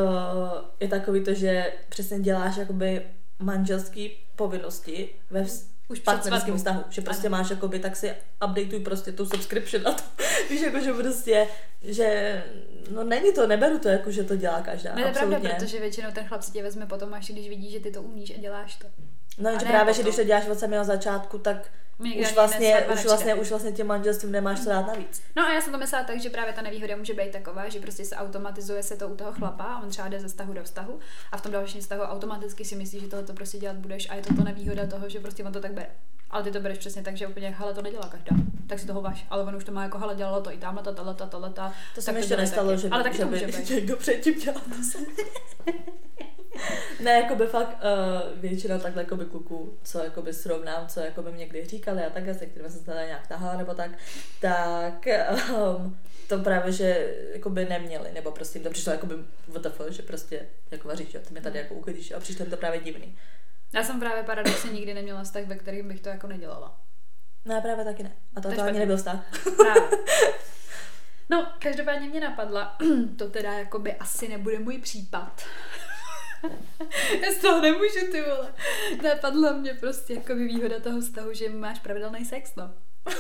[0.81, 3.03] je takový to, že přesně děláš jakoby
[3.39, 7.37] manželský povinnosti ve vz- Už partnerském vztahu, že prostě Ano.
[7.37, 8.15] máš jakoby, tak si
[8.47, 10.03] updateuj prostě tu subscription a to,
[10.51, 11.47] víš, jako, že prostě,
[11.83, 12.45] že,
[12.91, 15.81] no není to, neberu to jako, že to dělá každá, No to je pravda, protože
[15.81, 18.41] většinou ten chlap si tě vezme potom, až když vidí, že ty to umíš a
[18.41, 18.87] děláš to.
[19.39, 23.05] No, že právě, že když to děláš od samého začátku, tak Nikdy už vlastně, už
[23.05, 25.23] vlastně, už vlastně tím manželstvím nemáš co dát navíc.
[25.37, 27.81] No a já jsem to myslela tak, že právě ta nevýhoda může být taková, že
[27.81, 30.65] prostě se automatizuje se to u toho chlapa a on třeba jde ze vztahu do
[30.65, 30.99] vztahu
[31.33, 34.15] a v tom dalším vztahu automaticky si myslí, že tohle to prostě dělat budeš a
[34.15, 35.91] je to to nevýhoda toho, že prostě on to tak bere.
[36.31, 39.01] Ale ty to bereš přesně tak, že úplně, hele, to nedělá každá, tak si toho
[39.03, 39.27] váš.
[39.31, 41.51] Ale on už to má jako, hele, dělalo to i tamhle, ta, tahle, ta, tahle,
[41.51, 41.73] ta.
[41.95, 42.81] To se mi ještě nestalo, taky.
[42.83, 43.71] že by, Ale taky že to může by být.
[43.71, 44.99] někdo předtím dělal to.
[47.01, 51.01] ne, jako by fakt uh, většina takhle jako by kluků, co jako by srovnám, co
[51.01, 53.75] jako by mě kdy říkali a takhle, se kterými jsem se teda nějak tahala nebo
[53.75, 53.91] tak,
[54.41, 55.07] tak
[55.77, 55.97] um,
[56.29, 59.15] to právě, že jako by neměli, nebo prostě jim to přišlo jako by
[59.49, 62.57] WTF, že prostě jako vaříš, jo, ty mě tady jako uklidíš a přišlo jim to
[62.57, 63.17] právě divný.
[63.75, 66.81] Já jsem právě paradoxně nikdy neměla vztah, ve kterým bych to jako nedělala.
[67.45, 68.13] No právě taky ne.
[68.37, 69.25] A to, To ani nebyl vztah.
[69.57, 69.83] Právě.
[71.31, 72.77] No, každopádně mě napadla,
[73.19, 75.43] to teda jakoby asi nebude můj případ.
[77.23, 78.55] Já z toho nemůžu, ty vole.
[79.03, 82.75] Napadla mě prostě jakoby výhoda toho vztahu, že máš pravidelný sex, no.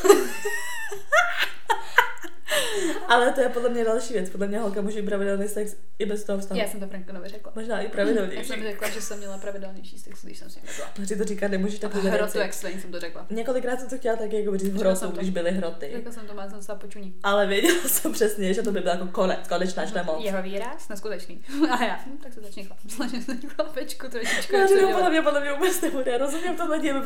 [3.09, 4.31] Ale to je podle mě další věc.
[4.31, 6.61] Podle mě holka může pravidelný sex i bez toho vztahu.
[6.61, 7.53] Já jsem to Franklinovi řekla.
[7.55, 8.45] Možná i Já pravidelnější.
[8.49, 10.89] jsem řekla, že jsem měla pravidelnější sex, když jsem s ním nebyla.
[10.95, 13.27] Protože to říkat nemůžeš tak Hrotu explain jsem to řekla.
[13.31, 15.91] Několikrát jsem to chtěla taky jako říct hrotu, když byly hroty.
[15.95, 17.15] Řekla jsem to, má jsem se počuní.
[17.23, 20.25] Ale věděla jsem přesně, že to by byl jako konec, konečná šlemoc.
[20.25, 21.43] Jeho výraz, neskutečný.
[21.71, 22.79] A já, hm, tak se začni chlap.
[22.99, 24.57] Začni se chlapečku trošičku.
[24.57, 27.03] Já říkám, podle mě, podle mě vůbec nebude, rozumím to na něm,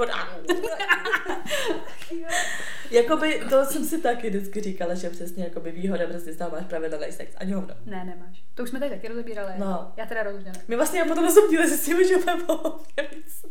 [2.90, 6.64] Jakoby, to jsem si taky vždycky říkala, že přesně jakoby výhoda prostě z toho máš
[6.64, 7.74] pravidelný sex, ani hovno.
[7.86, 8.42] Ne, nemáš.
[8.54, 9.52] To už jsme tady taky rozebírali.
[9.58, 9.92] No.
[9.96, 10.60] Já teda rozhodně ne.
[10.68, 13.46] My vlastně potom na díle zjistíme, že máme pohodně víc.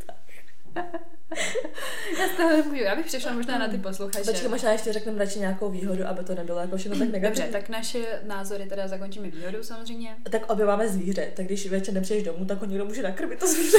[2.19, 2.83] Já z toho nemůžu.
[2.83, 4.31] Já bych přešla možná na ty posluchače.
[4.31, 7.43] Počkej, možná ještě řekneme radši nějakou výhodu, aby to nebylo jako všechno tak negativní.
[7.43, 10.15] Dobře, tak naše názory teda zakončíme výhodou samozřejmě.
[10.31, 13.47] tak obě máme zvíře, tak když večer nepřijdeš domů, tak ho někdo může nakrmit to
[13.47, 13.77] zvíře.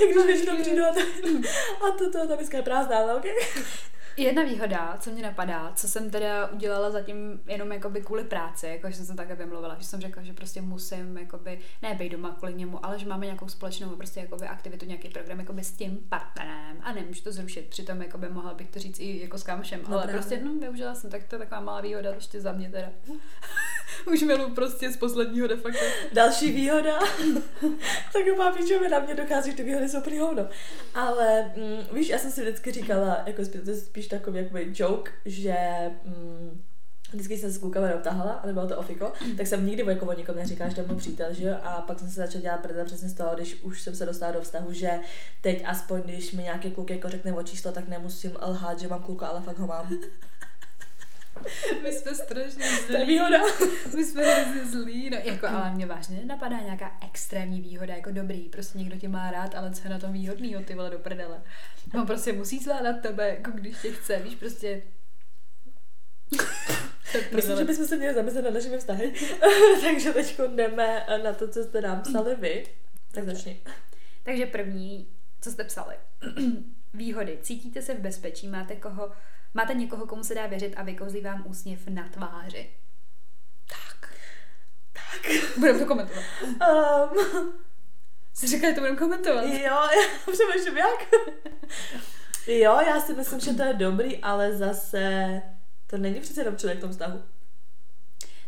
[0.00, 0.88] Jak když většinou přijdu a,
[1.88, 3.32] a to, to, ta miska je prázdná, ale okay.
[4.18, 8.90] Jedna výhoda, co mě napadá, co jsem teda udělala zatím jenom jakoby kvůli práci, jako
[8.90, 12.34] že jsem se takhle vymluvila, že jsem řekla, že prostě musím jakoby, ne být doma
[12.38, 15.98] kvůli němu, ale že máme nějakou společnou prostě jakoby aktivitu, nějaký program jakoby s tím
[16.08, 19.80] partnerem a nemůžu to zrušit, přitom jakoby mohla bych to říct i jako s kámošem,
[19.88, 20.14] No ale právě.
[20.20, 22.88] prostě no, využila jsem, tak to je taková malá výhoda ještě za mě teda.
[24.12, 25.84] Už milu prostě z posledního de facto.
[26.12, 26.98] Další výhoda,
[28.12, 30.48] tak má píčové na mě dochází, že ty výhody jsou prý hovno.
[30.94, 35.10] Ale mm, víš, já jsem si vždycky říkala, jako spíš, to je takový jakoby joke,
[35.24, 35.56] že
[36.04, 36.62] mm,
[37.12, 40.12] Vždycky jsem se s klukama dotahala, ale bylo to ofiko, tak jsem nikdy jako o
[40.12, 41.56] nikom neříkala, že to je můj přítel, že jo?
[41.62, 44.32] A pak jsem se začala dělat prdel přesně z toho, když už jsem se dostala
[44.32, 44.90] do vztahu, že
[45.40, 49.02] teď aspoň, když mi nějaký kluk jako řekne o číslo, tak nemusím lhát, že mám
[49.02, 49.98] kluka, ale fakt ho mám.
[51.82, 53.06] My jsme strašně To je zlí.
[53.06, 53.38] výhoda.
[53.96, 58.40] My jsme hrozně zlí, no jako, ale mě vážně nenapadá nějaká extrémní výhoda, jako dobrý,
[58.48, 61.42] prostě někdo tě má rád, ale co je na tom výhodnýho, ty vole, do prdele.
[61.94, 64.82] On prostě musí zvládat tebe, jako když tě chce, víš, prostě...
[67.34, 69.12] Myslím, že bychom se měli zamyslet na našimi vztahy.
[69.82, 72.66] Takže teď jdeme na to, co jste nám psali vy.
[73.12, 73.60] Tak začni.
[74.22, 75.08] Takže první,
[75.40, 75.94] co jste psali.
[76.94, 77.38] Výhody.
[77.42, 79.12] Cítíte se v bezpečí, máte koho,
[79.54, 82.70] máte někoho, komu se dá věřit a vykouzlí vám úsměv na tváři.
[83.68, 84.12] Tak.
[84.92, 85.32] Tak.
[85.58, 86.24] Budeme to komentovat.
[86.42, 87.52] Um,
[88.34, 89.42] Jsi říkala, že to budeme komentovat.
[89.42, 89.88] jo, já
[90.32, 91.08] přemýšlím jak.
[92.46, 95.42] jo, já si myslím, že to je dobrý, ale zase
[95.86, 97.22] to není přece jenom člověk v tom vztahu.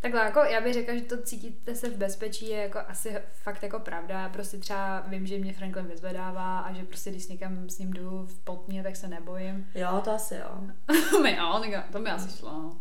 [0.01, 3.63] Takhle, jako já bych řekla, že to cítíte se v bezpečí je jako asi fakt
[3.63, 4.21] jako pravda.
[4.21, 7.79] Já prostě třeba vím, že mě Franklin vyzvedává a že prostě když s někam s
[7.79, 9.67] ním jdu v potmě, tak se nebojím.
[9.75, 10.61] Jo, to asi jo.
[11.23, 12.73] My jo, tak to mi asi šlo.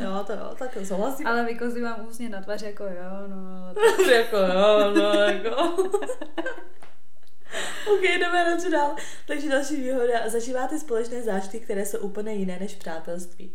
[0.00, 1.26] Jo, to jo, tak souhlasím.
[1.26, 4.10] Ale vykozlí vám úsně na tváři jako jo, no to...
[4.10, 5.56] jako jo, no, jako.
[7.92, 8.96] ok, jdeme radši dál.
[9.26, 10.28] Takže další výhoda.
[10.28, 13.54] Zažíváte společné zážitky, které jsou úplně jiné než přátelství.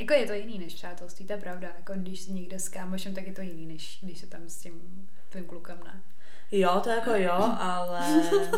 [0.00, 1.68] Jako je to jiný než přátelství, to je pravda.
[1.76, 4.56] Jako když si někde s kámošem, tak je to jiný, než když se tam s
[4.56, 6.02] tím tvým klukem ne.
[6.52, 8.22] Jo, to jako jo, ale...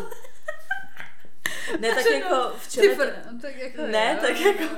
[1.79, 3.03] Ne, tak jako no, v Ty čem je to...
[3.03, 4.75] fr- tak jako Ne, jo, tak jako-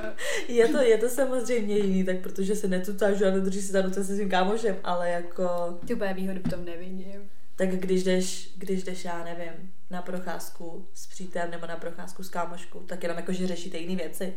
[0.48, 4.04] Je to, je to samozřejmě jiný, tak protože se netutážu a nedrží se za ruce
[4.04, 5.78] se svým kámošem, ale jako...
[5.86, 7.30] Ty úplně výhody v tom nevidím.
[7.56, 12.28] Tak když jdeš, když jdeš, já nevím, na procházku s přítelem nebo na procházku s
[12.28, 14.34] kámoškou, tak jenom jako, že řešíte jiné věci.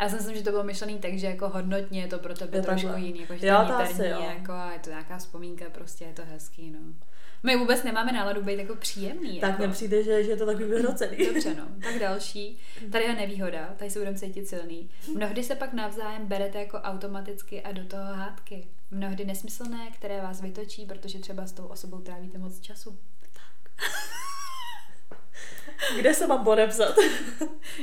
[0.00, 2.58] Já si myslím, že to bylo myšlený tak, že jako hodnotně je to pro tebe
[2.58, 3.06] Jo, trošku takhle.
[3.06, 4.20] jiný, jako že Jo, to je asi jo.
[4.38, 6.78] jako a je to nějaká vzpomínka, prostě je to hezký, no.
[7.42, 9.40] My vůbec nemáme náladu být jako příjemný.
[9.40, 9.62] Tak jako.
[9.62, 11.26] mně přijde, že, že je to takový vyhrocený.
[11.26, 11.68] Dobře, no.
[11.82, 12.58] Tak další.
[12.92, 14.90] Tady je nevýhoda, tady se budeme cítit silný.
[15.16, 18.68] Mnohdy se pak navzájem berete jako automaticky a do toho hádky.
[18.90, 22.98] Mnohdy nesmyslné, které vás vytočí, protože třeba s tou osobou trávíte moc času.
[25.96, 26.94] Kde se mám podepsat?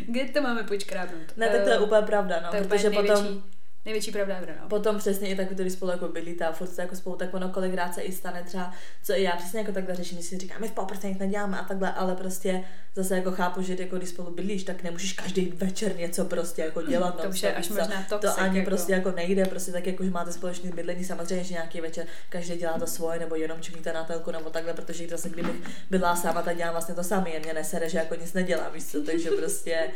[0.08, 1.38] Kde to máme počkrábnout?
[1.38, 3.44] Ne, tak to je Eh, úplně pravda, no, to je protože potom...
[3.88, 4.70] největší, pravda ever, no.
[4.70, 7.94] Potom přesně i tak, když spolu jako bydlíte a furt jako spolu, tak ono kolikrát
[7.94, 8.74] se i stane třeba,
[9.04, 11.64] co i já přesně jako takhle řeším, si říkám, my spolu prostě nic neděláme a
[11.64, 12.64] takhle, ale prostě
[12.96, 16.82] zase jako chápu, že jako když spolu bydlíš, tak nemůžeš každý večer něco prostě jako
[16.82, 17.22] dělat.
[17.22, 18.70] To už je až možná To toxic, ani jako.
[18.70, 22.56] prostě jako nejde, prostě tak jako, že máte společné bydlení, samozřejmě, že nějaký večer každý
[22.56, 25.56] dělá to svoje, nebo jenom čumíte na telku, nebo takhle, protože zase kdybych
[25.90, 28.86] byla sama, tak dělám vlastně to samé, jen mě nesere, že jako nic nedělám, víš
[28.86, 29.92] co, takže prostě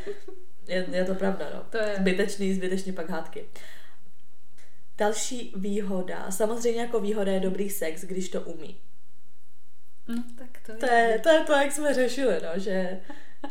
[0.68, 1.64] je, je to pravda, no.
[1.70, 1.96] To je.
[2.00, 3.46] Zbytečný, zbytečně pak hádky.
[5.02, 8.78] Další výhoda, samozřejmě jako výhoda je dobrý sex, když to umí.
[10.08, 13.00] No, tak to, To je, to je to, jak jsme řešili, no, že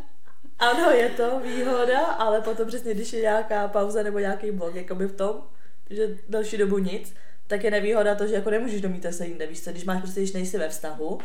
[0.59, 5.07] ano, je to výhoda, ale potom přesně, když je nějaká pauza nebo nějaký blok, jakoby
[5.07, 5.43] v tom,
[5.91, 7.15] že další dobu nic,
[7.47, 10.21] tak je nevýhoda to, že jako nemůžeš domít se jinde, víš co, když máš prostě,
[10.21, 11.19] když nejsi ve vztahu,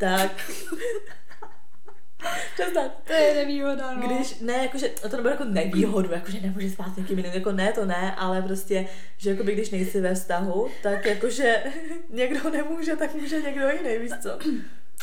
[0.00, 0.50] tak...
[3.04, 4.06] To je nevýhoda, no.
[4.06, 7.72] Když, ne, jakože, to nebude jako nevýhodu, jakože nemůže spát s někým jiným, jako ne,
[7.72, 11.62] to ne, ale prostě, že jakoby když nejsi ve vztahu, tak jakože
[12.10, 14.38] někdo nemůže, tak může někdo jiný, víš co?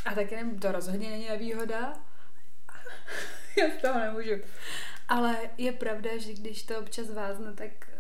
[0.06, 1.94] A taky nem, to rozhodně není nevýhoda.
[3.58, 4.32] Já z toho nemůžu.
[5.08, 7.94] Ale je pravda, že když to občas vázne, tak eh,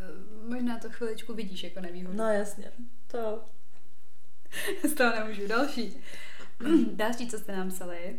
[0.48, 2.18] možná to chviličku vidíš jako nevýhodu.
[2.18, 2.72] No jasně,
[3.08, 3.44] to,
[4.90, 5.48] Z toho nemůžu.
[5.48, 6.04] Další.
[6.94, 8.16] Další, co jste nám psali,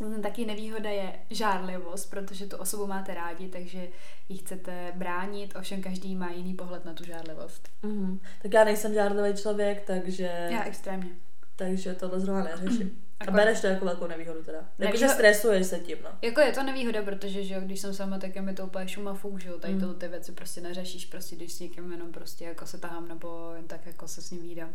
[0.00, 3.88] Mm, Taky nevýhoda je žárlivost, protože tu osobu máte rádi, takže
[4.28, 7.68] ji chcete bránit, ovšem každý má jiný pohled na tu žárlivost.
[7.82, 8.20] mhm.
[8.42, 11.10] tak já nejsem žádlivý člověk, takže, Já extrémně.
[11.56, 12.98] takže tohle zrovna neřeším.
[13.20, 14.58] A Jako- bereš to jako velkou nevýhodu teda.
[14.78, 16.10] Jakože stresuješ se tím, no.
[16.22, 18.88] Jako je to nevýhoda, protože že jo, když jsem sama, tak je mi to úplně
[18.88, 19.94] šuma fuk, že jo, tady Mm.
[19.94, 23.64] ty věci prostě neřešíš, prostě když s někým jenom prostě jako se tahám nebo jen
[23.68, 24.70] tak jako se s ním vídám.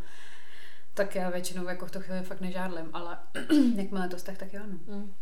[0.97, 3.17] Tak já většinou jako v tu chvíli fakt nežádlím, ale
[3.75, 4.95] jakmile to vztah, tak jo, no.
[4.95, 5.13] Mm.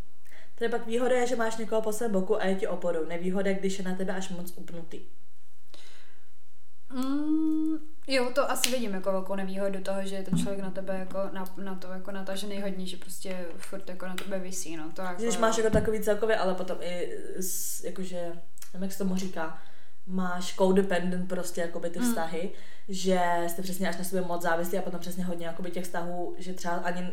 [0.55, 3.05] Tady pak výhoda je, že máš někoho po svém boku a je ti oporou.
[3.05, 5.01] Nevýhoda, když je na tebe až moc upnutý.
[6.93, 10.99] Mm, jo, to asi vidím jako velkou nevýhodu toho, že je ten člověk na tebe
[10.99, 14.91] jako na, na to jako natažený hodně, že prostě furt jako na tebe visí, no.
[14.93, 17.19] To jako, Když máš jako takový celkově, ale potom i
[17.83, 18.31] jakože,
[18.73, 19.61] nevím, jak se tomu říká,
[20.07, 22.05] máš codependent prostě jakoby ty Mm.
[22.09, 22.51] vztahy,
[22.89, 26.35] že jste přesně až na sobě moc závislí a potom přesně hodně jakoby těch vztahů,
[26.37, 27.09] že třeba ani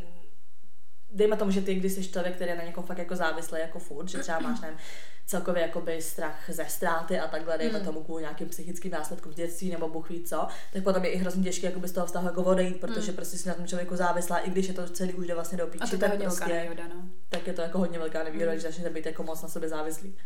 [1.15, 3.79] dejme tomu, že ty, když jsi člověk, který je na někom fakt jako závislý jako
[3.79, 4.79] furt, že třeba máš nevím,
[5.27, 7.85] celkově jakoby strach ze ztráty a takhle, dejme Mm.
[7.85, 11.17] tomu kvůli nějakým psychickým následkům z dětství nebo Bůh ví co, tak potom je i
[11.17, 13.17] hrozně těžké jakoby z toho vztahu jako odejít, protože Mm.
[13.17, 15.65] prostě si na tom člověku závislá, i když je to celý už jde vlastně do
[15.65, 17.03] a píči, to je tak hodně velká prostě, nevýhoda, no.
[17.29, 18.53] tak je to jako hodně velká nevýhoda, Mm.
[18.57, 20.17] když začnete být jako moc na sebe závislí.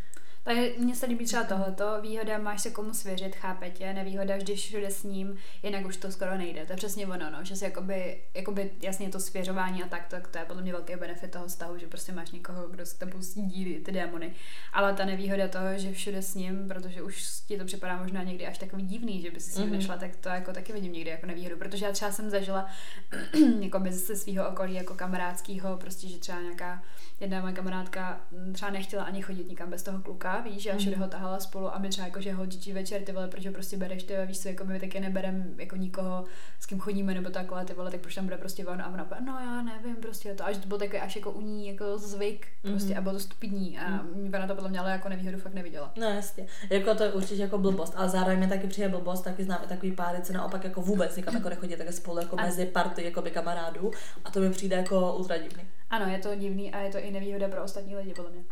[0.47, 4.91] Takže mně se líbí třeba tohleto, výhoda máš se komu svěřit, chápete, nevýhoda vždy všude
[4.91, 6.67] s ním, jinak už to skoro nejde.
[6.67, 10.29] To je přesně ono, no, že si jakoby, jakoby jasně to svěřování a tak, tak
[10.29, 13.21] to je podle mě velký benefit toho vztahu, že prostě máš někoho, kdo s tebou
[13.23, 14.35] sdílí ty démony.
[14.73, 18.47] Ale ta nevýhoda toho, že všude s ním, protože už ti to připadá možná někdy
[18.47, 19.77] až takový divný, že by si s ním Mhm.
[19.77, 22.67] nešla, tak to jako taky vidím někdy jako nevýhodu, protože já třeba jsem zažila
[23.61, 26.83] jako ze svého okolí jako kamarádského, prostě, že třeba nějaká
[27.21, 30.97] jedna moje kamarádka mm, třeba nechtěla ani chodit nikam bez toho kluka, víš, já všude
[30.97, 33.77] ho tahala spolu a my třeba jako, že holčičí večer, ty vole, proč ho prostě
[33.77, 36.25] bereš, ty vole, víš co, jako my taky neberem jako nikoho,
[36.61, 39.09] s kým chodíme nebo takhle, ty vole, tak proč tam bude prostě on a ona
[39.27, 42.47] no já nevím, prostě to, až to bylo takový až jako u ní jako zvyk,
[42.63, 42.99] prostě Mhm.
[42.99, 44.33] a bylo to stupidní a Mhm.
[44.35, 45.93] ona to podle mě ale jako nevýhodu fakt neviděla.
[45.97, 49.45] No jasně, jako to je určitě jako blbost, ale zároveň mi taky přijde blbost, taky
[49.45, 52.43] znám i takový páry, co naopak jako vůbec nikam jako nechodí, tak spolu jako A-
[52.43, 53.91] mezi party jako by kamarádů
[54.25, 55.63] a to mi přijde jako ultra divný.
[55.91, 58.43] Ano, je to divný a je to i nevýhoda pro ostatní lidi, podle mě.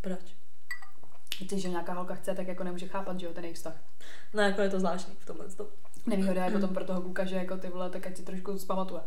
[0.00, 0.20] Proč?
[1.50, 3.74] Že nějaká holka chce, tak jako nemůže chápat, že jo, ten jejich vztah.
[4.34, 5.66] No jako je to zvláštní v tomhle tom.
[6.06, 9.02] Nevýhoda je potom pro toho kluka, že jako ty vole, tak ať si trošku zpamatuje.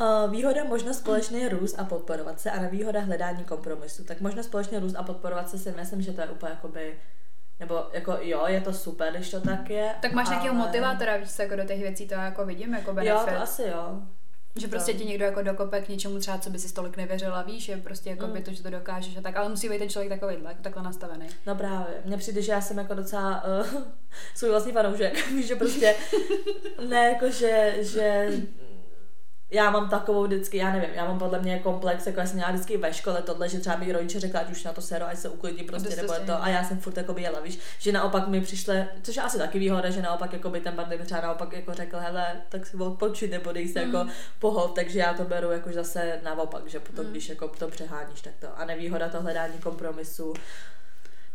[0.00, 4.04] Uh, výhoda možnost společný růst a podporovat se a nevýhoda hledání kompromisu.
[4.04, 6.98] Tak možnost společný růst a podporovat se si myslím, že to je úplně jakoby
[7.60, 9.94] nebo jako jo, je to super, když to tak je.
[10.02, 10.36] Tak máš ale...
[10.36, 13.34] nějakého motivátora, víš co, jako do těch věcí to jako vidím, jako Jo, benefit.
[13.34, 14.02] to asi jo.
[14.56, 17.42] Že prostě to- ti někdo jako dokope k něčemu třeba, co by si tolik nevěřila,
[17.42, 18.44] víš, že prostě jako by Mm.
[18.44, 21.26] to, že to dokážeš a tak, ale musí být ten člověk takovýhle, jako takhle nastavený.
[21.46, 23.82] No právě, mně přijde, že já jsem jako docela uh,
[24.34, 25.94] svůj vlastní fanoušek, víš, že prostě
[26.88, 28.28] ne jako, že, že
[29.54, 32.50] já mám takovou vždycky, já nevím, já mám podle mě komplex, jako já jsem měla
[32.50, 35.18] vždycky ve škole tohle, že třeba mi rodiče řekla, ať už na to sero, ať
[35.18, 38.40] se uklidí prostě, nebo to, a já jsem furt jako jela, víš, že naopak mi
[38.40, 41.74] přišle, což je asi taky výhoda, že naopak jako by ten partner třeba naopak jako
[41.74, 43.94] řekl, hele, tak si odpočít, nebo dej se mm.
[43.94, 47.10] jako pohod, takže já to beru jako zase naopak, že potom, mm.
[47.10, 48.58] když jako to přeháníš, tak to.
[48.58, 50.34] A nevýhoda to hledání kompromisu,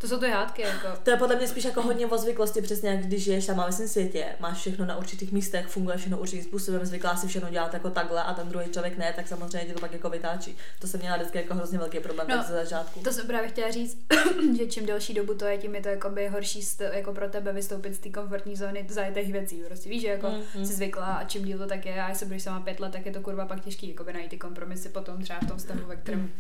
[0.02, 0.88] to jsou ty hádky, jako.
[1.04, 3.72] To je podle mě spíš jako hodně o zvyklosti, přesně jak když žiješ sama ve
[3.72, 7.74] svém světě, máš všechno na určitých místech, funguje všechno určitým způsobem, zvyklá si všechno dělat
[7.74, 10.58] jako takhle a ten druhý člověk ne, tak samozřejmě tě to pak jako vytáčí.
[10.80, 13.00] To jsem měla vždycky jako hrozně velký problém no, ze začátku.
[13.00, 13.98] To jsem právě chtěla říct,
[14.58, 17.54] že čím delší dobu to je, tím je to jako by horší jako pro tebe
[17.54, 19.62] vystoupit z té komfortní zóny zajetých věcí.
[19.68, 20.64] Prostě víš, že jako mm-hmm.
[20.64, 23.06] jsi zvykla a čím díl to tak je, a jestli budeš sama pět let, tak
[23.06, 25.86] je to kurva pak těžký jako by najít ty kompromisy potom třeba v tom stavu,
[25.86, 26.32] ve kterém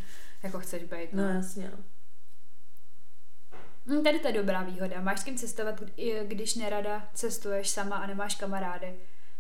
[0.43, 1.13] jako chceš být.
[1.13, 1.71] No, no jasně.
[1.77, 1.98] No.
[3.89, 5.01] Hm, tady to je dobrá výhoda.
[5.01, 5.83] Máš s kým cestovat,
[6.23, 8.95] když nerada cestuješ sama a nemáš kamarády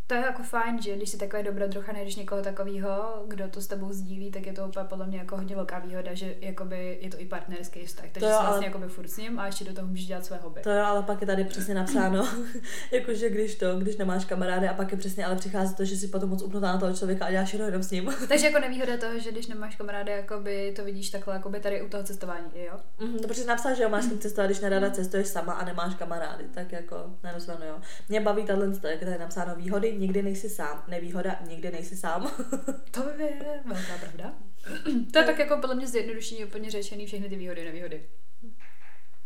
[0.09, 3.67] to je jako fajn, že když si takové dobrodruha najdeš někoho takového, kdo to s
[3.67, 7.09] tebou sdílí, tak je to úplně podle mě jako hodně velká výhoda, že jakoby je
[7.09, 8.65] to i partnerský vztah, takže to jo, vlastně ale...
[8.65, 10.61] jakoby furt s ním a ještě do toho můžeš dělat své hobby.
[10.61, 12.27] To jo, ale pak je tady přesně napsáno,
[12.91, 16.07] jakože když to, když nemáš kamarády a pak je přesně, ale přichází to, že si
[16.07, 18.13] potom moc upnutá na toho člověka a děláš jenom s ním.
[18.27, 21.89] takže jako nevýhoda toho, že když nemáš kamarády, jakoby to vidíš takhle, jakoby tady u
[21.89, 22.79] toho cestování, jo?
[22.99, 25.65] Mm, to protože napsal, že jo, máš s kým cestovat, když nerada cestuješ sama a
[25.65, 27.75] nemáš kamarády, tak jako, nevím, jo.
[28.09, 32.31] Mě baví tato, jak tady napsáno výhody, nikdy nejsi sám nevýhoda, nikdy nejsi sám.
[32.91, 34.33] to je velká pravda.
[35.11, 38.09] to je tak jako podle mě zjednodušení úplně řečený všechny ty výhody, nevýhody.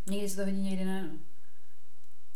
[0.09, 1.03] Někdy se to hodí, někdy ne.
[1.03, 1.19] No.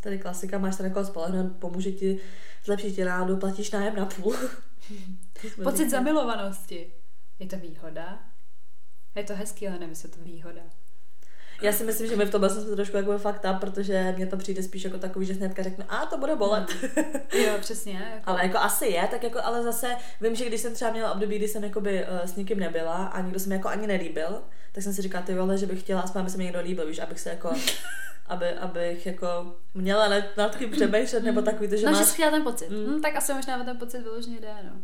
[0.02, 2.20] Tady klasika, máš se na koho spolehnout, pomůže ti
[2.64, 4.36] zlepšit ti náladu, platíš nájem na půl.
[5.64, 6.94] Pocit zamilovanosti.
[7.40, 8.20] Je to výhoda?
[9.16, 10.62] Je to hezký, ale nevím, jestli je to výhoda.
[11.62, 14.38] Já si myslím, že my v tomhle jsme trošku jako fakt up, protože mně to
[14.38, 16.70] přijde spíš jako takový, že hnedka řekne, a to bude bolet.
[16.70, 17.06] Hmm.
[17.46, 17.94] jo, přesně.
[18.14, 18.30] Jako...
[18.30, 21.36] ale jako asi je, tak jako, ale zase vím, že když jsem třeba měla období,
[21.36, 24.42] kdy jsem jakoby, uh, s nikým nebyla a nikdo se mi jako ani nelíbil,
[24.72, 26.88] tak jsem si říkala, ty vole, že bych chtěla aspoň, aby se mi někdo líbil,
[26.88, 27.54] víš, abych se jako
[28.28, 32.08] aby, abych jako měla nad, nad kým přemýšlet, nebo takový to, že no, máš...
[32.08, 32.70] že chtěla ten pocit.
[32.70, 32.86] Mm.
[32.86, 34.82] Hm, tak asi možná ten pocit vyloženě jde, no.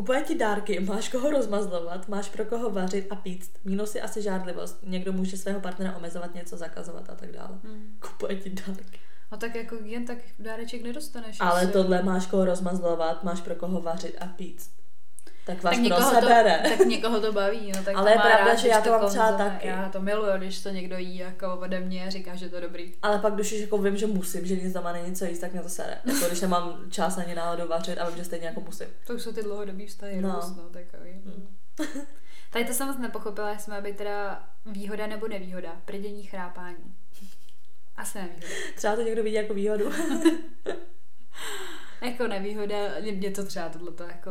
[0.00, 3.50] Kupuje ti dárky, máš koho rozmazlovat, máš pro koho vařit a pít.
[3.64, 4.78] Minusy asi žádlivost.
[4.86, 7.58] Někdo může svého partnera omezovat, něco zakazovat a tak dále.
[7.64, 7.98] Hmm.
[8.00, 8.98] Kupuje ti dárky.
[9.30, 11.36] A tak jako jen tak dáreček nedostaneš.
[11.40, 11.72] Ale asi.
[11.72, 14.62] tohle máš koho rozmazlovat, máš pro koho vařit a pít
[15.46, 17.72] tak vás tak pro sebe to, Tak někoho to baví.
[17.76, 19.68] No, tak Ale je pravda, rád, že já to mám třeba taky.
[19.68, 22.60] Já to miluju, když to někdo jí jako ode mě a říká, že to je
[22.60, 22.94] dobrý.
[23.02, 25.52] Ale pak, když už jako vím, že musím, že nic doma není co jíst, tak
[25.52, 25.98] mě to sere.
[26.04, 28.86] Jako když nemám čas ani náladu vařit a vím, že stejně jako musím.
[29.06, 30.32] To už jsou ty dlouhodobý vztahy, no.
[30.34, 31.10] Růst, no takový.
[31.10, 31.56] Hmm.
[32.50, 35.76] Tady to jsem moc nepochopila, jestli má být teda výhoda nebo nevýhoda.
[35.84, 36.94] Prdění chrápání.
[37.96, 38.46] Asi nevýhoda.
[38.76, 39.84] Třeba to někdo vidí jako výhodu.
[42.02, 42.76] jako nevýhoda,
[43.12, 44.30] mě to třeba tohle jako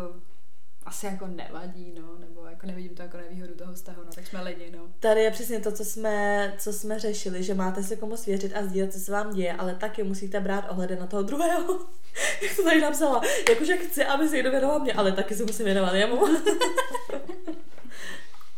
[0.89, 4.43] asi jako nevadí, no, nebo jako nevidím to jako nevýhodu toho vztahu, no, tak jsme
[4.43, 4.79] lidi, no.
[4.99, 8.63] Tady je přesně to, co jsme, co jsme řešili, že máte se komu svěřit a
[8.63, 11.79] sdílet, co se vám děje, ale taky musíte brát ohledy na toho druhého.
[12.43, 15.65] Jak to tady napsala, jakože chci, aby se někdo věnoval mě, ale taky se musím
[15.65, 16.25] věnovat jemu.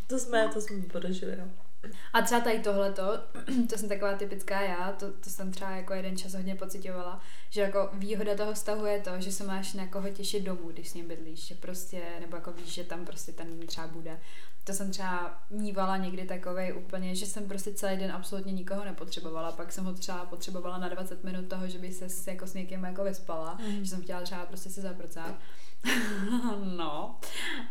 [0.08, 1.71] to jsme, to jsme podařili, no.
[2.14, 3.04] A třeba tady tohleto,
[3.70, 7.62] to jsem taková typická já, to, to jsem třeba jako jeden čas hodně pocitovala, že
[7.62, 10.94] jako výhoda toho vztahu je to, že se máš na koho těšit domů, když s
[10.94, 14.20] ním bydlíš, že prostě, nebo jako víš, že tam prostě ten třeba bude.
[14.64, 19.52] To jsem třeba mývala někdy takovej úplně, že jsem prostě celý den absolutně nikoho nepotřebovala,
[19.52, 22.84] pak jsem ho třeba potřebovala na 20 minut toho, že by se jako s někým
[22.84, 23.84] jako vyspala, mm.
[23.84, 25.36] že jsem chtěla třeba prostě se zaprcat.
[26.78, 27.16] no.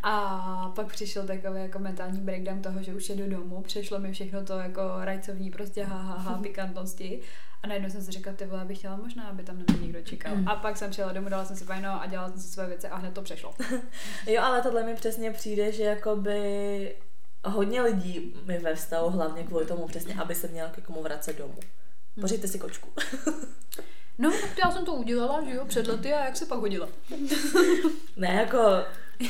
[0.02, 4.44] A pak přišel takový jako mentální breakdown toho, že už jedu domů, přešlo mi všechno
[4.44, 7.20] to jako rajcovní prostě ha, ha, ha pikantnosti.
[7.62, 10.02] A najednou jsem si řekla, ty vole, bych chtěla možná, aby tam na mě někdo
[10.02, 10.36] čekal.
[10.36, 10.48] Mm.
[10.48, 12.88] A pak jsem přijela domů, dala jsem si fajno a dělala jsem si své věci
[12.88, 13.54] a hned to přešlo.
[14.26, 16.96] jo, ale tohle mi přesně přijde, že jakoby
[17.44, 21.38] hodně lidí mi ve vztahu, hlavně kvůli tomu přesně, aby se měl k komu vracet
[21.38, 21.58] domů.
[22.16, 22.20] Mm.
[22.20, 22.88] Pořiďte si kočku.
[24.20, 26.88] No, tak já jsem to udělala, že jo, před lety a jak se pak hodila?
[28.16, 28.58] ne, jako...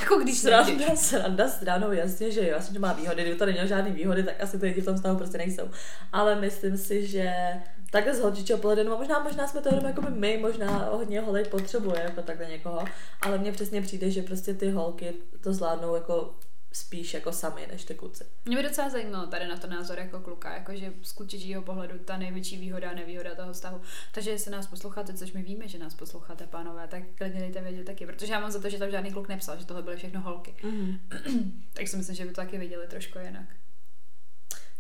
[0.00, 3.66] Jako když sranda, sranda stranou, jasně, že jo, jasně, že má výhody, kdyby to neměl
[3.66, 5.70] žádný výhody, tak asi ty lidi v tom stavu prostě nejsou.
[6.12, 7.34] Ale myslím si, že
[7.90, 11.44] takhle z holčičího pohledu, no možná, možná jsme to jenom jako my, možná hodně holej
[11.44, 12.84] potřebuje jako takhle někoho,
[13.22, 16.34] ale mně přesně přijde, že prostě ty holky to zvládnou jako
[16.72, 18.24] spíš jako sami než ty kluci.
[18.44, 22.16] Mě by docela zajímalo tady na to názor jako kluka, jakože z klučičího pohledu ta
[22.16, 23.80] největší výhoda a nevýhoda toho vztahu.
[24.14, 27.84] Takže jestli nás posloucháte, což my víme, že nás posloucháte, pánové, tak klidně dejte vědět
[27.84, 30.20] taky, protože já mám za to, že tam žádný kluk nepsal, že tohle byly všechno
[30.20, 30.54] holky.
[30.62, 30.98] Mm-hmm.
[31.72, 33.46] tak si myslím, že by to taky viděli trošku jinak.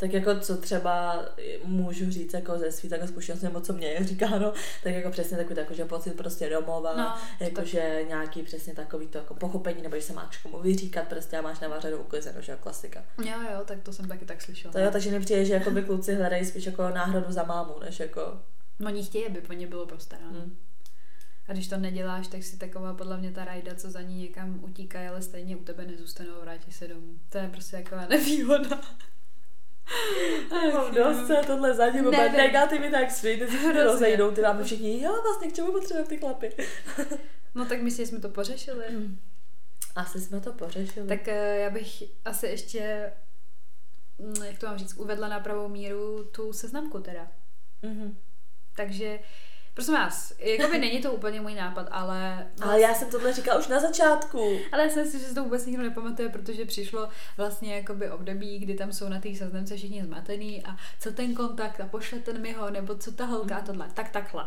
[0.00, 1.24] Tak jako co třeba
[1.64, 5.36] můžu říct jako ze svých takové zkušenosti, nebo co mě je říkáno, tak jako přesně
[5.36, 9.96] takový jako, že pocit prostě domova, No, jakože nějaký přesně takový to jako pochopení, nebo
[9.96, 13.04] že se máš komu vyříkat prostě a máš navařenou uklizeno, že jo, klasika.
[13.24, 14.72] Jo, jo, tak to jsem taky tak slyšela.
[14.72, 17.74] To jo, takže mi přijde, že jako by kluci hledají spíš jako náhradu za mámu,
[17.80, 18.20] než jako...
[18.86, 20.40] Oni chtějí, aby po ně bylo postaráno.
[20.40, 20.56] Hm.
[21.48, 24.64] A když to neděláš, tak si taková podle mě ta rajda, co za ní někam
[24.64, 27.18] utíká, ale stejně u tebe nezůstanou vrátí se domů.
[27.28, 28.80] To je prostě taková nevýhoda.
[30.74, 35.22] Mám dost se tohle úplně negativní tak svý, ty se rozejdou, ty máme všichni, jo,
[35.22, 36.52] vlastně k čemu potřebujeme ty chlapy.
[37.54, 38.84] No tak myslíš, že jsme to pořešili?
[39.96, 41.08] Asi jsme to pořešili.
[41.08, 43.12] Tak eh, já bych asi ještě,
[44.18, 47.28] mm, jak to mám říct, uvedla na pravou míru tu seznamku teda.
[47.82, 48.16] Mhm.
[48.76, 49.18] Takže,
[49.80, 52.46] prosím vás, jakoby není to úplně můj nápad, ale...
[52.62, 54.58] Ale já jsem tohle říkala už na začátku.
[54.72, 58.58] Ale já si myslím, že si to vůbec nikdo nepamatuje, protože přišlo vlastně jakoby období,
[58.58, 62.52] kdy tam jsou na té seznamce všichni zmatený a co ten kontakt a pošlete mi
[62.52, 63.88] ho, nebo co ta holka a tohle.
[63.94, 64.44] Tak takhle.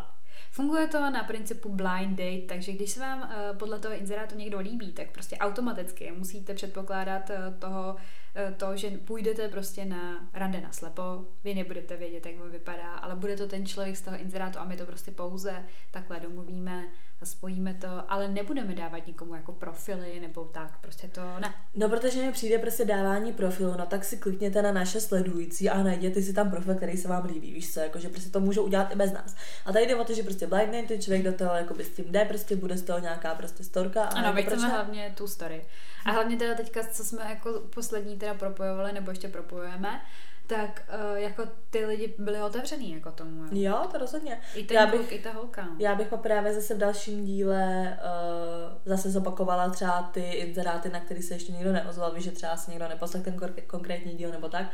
[0.50, 4.60] Funguje to na principu blind date, takže když se vám uh, podle toho inzerátu někdo
[4.60, 7.96] líbí, tak prostě automaticky musíte předpokládat uh, toho,
[8.56, 11.02] to, že půjdete prostě na rande na slepo,
[11.44, 14.64] vy nebudete vědět, jak on vypadá, ale bude to ten člověk z toho inzerátu a
[14.64, 16.84] my to prostě pouze takhle domluvíme
[17.20, 21.54] a spojíme to, ale nebudeme dávat nikomu jako profily nebo tak, prostě to ne.
[21.74, 25.82] No, protože mi přijde prostě dávání profilu, no tak si klikněte na naše sledující a
[25.82, 28.92] najděte si tam profil, který se vám líbí, víš co, jakože prostě to můžou udělat
[28.92, 29.34] i bez nás.
[29.66, 31.88] A tady jde o to, že prostě blind date, ten člověk do toho jako s
[31.90, 34.04] tím jde, prostě bude z toho nějaká prostě storka.
[34.04, 35.64] A Ano, jako my proč chceme hlavně tu story.
[36.04, 40.00] A hlavně teda teďka, co jsme jako poslední teda propojovali, nebo ještě propojujeme,
[40.46, 43.42] tak uh, jako ty lidi byli otevřený jako tomu.
[43.44, 43.48] Jo.
[43.52, 44.40] Jo, to rozhodně.
[44.54, 45.62] I ten Já kluk, bych- i ta holka.
[45.64, 45.76] no.
[45.78, 51.22] Já bych právě zase v dalším díle uh, zase zopakovala třeba ty inzeráty, na který
[51.22, 53.36] se ještě nikdo neozval, víš, že třeba si někdo neposlech ten
[53.66, 54.66] konkrétní díl nebo tak,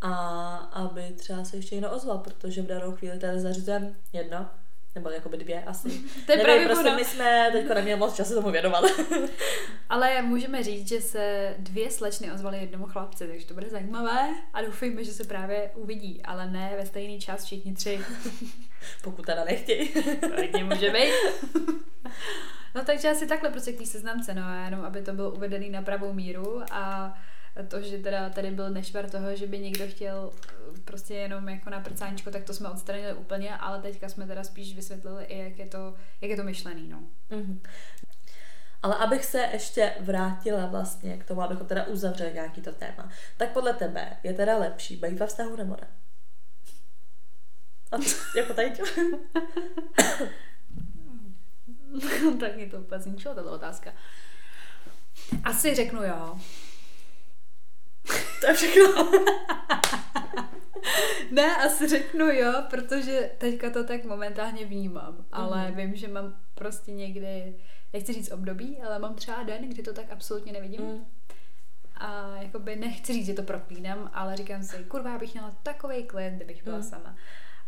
[0.00, 4.46] a aby třeba se ještě někdo ozval, protože v danou chvíli tady zařizujeme jedno,
[4.94, 5.88] nebo jakoby dvě asi.
[6.26, 6.96] To je Nevím, právě prostě ono.
[6.96, 8.84] my jsme teďko neměli moc času tomu věnovat.
[9.88, 14.62] Ale můžeme říct, že se dvě slečny ozvaly jednomu chlapci, takže to bude zajímavé a
[14.62, 18.00] doufejme, že se právě uvidí, ale ne ve stejný čas všichni tři.
[19.02, 19.88] Pokud teda nechtějí.
[20.34, 21.12] Klidně může být.
[22.74, 25.70] No takže asi takhle prostě k té seznamce, no a jenom aby to bylo uvedený
[25.70, 27.14] na pravou míru a
[27.68, 31.70] to, že teda tady byl nešvar toho, že by někdo chtěl eh, prostě jenom jako
[31.70, 35.58] na prcáníčko, tak to jsme odstranili úplně, ale teďka jsme teda spíš vysvětlili i, jak
[35.58, 37.02] je to, jak je to myšlený, no.
[37.30, 37.62] Mhm.
[38.82, 43.52] Ale abych se ještě vrátila vlastně k tomu, abychom teda uzavřeli nějaký to téma, tak
[43.52, 45.88] podle tebe je teda lepší být ve vztahu nebo ne?
[47.92, 48.04] A ty,
[48.38, 48.72] jako tady
[52.40, 53.92] tak mě to úplně zničilo, tato otázka.
[55.44, 56.40] Asi řeknu jo.
[58.42, 59.12] To je všechno.
[61.30, 65.76] Ne, asi řeknu jo, protože teďka to tak momentálně vnímám, ale Mhm.
[65.76, 67.54] vím, že mám prostě někdy,
[67.92, 70.80] nechci říct období, ale mám třeba den, kdy to tak absolutně nevidím.
[70.82, 71.04] Mm.
[71.96, 76.04] A jakoby nechci říct, že to proklínám, ale říkám si, kurva, já bych měla takový
[76.04, 76.82] klid, kdybych byla Mm.
[76.82, 77.16] sama.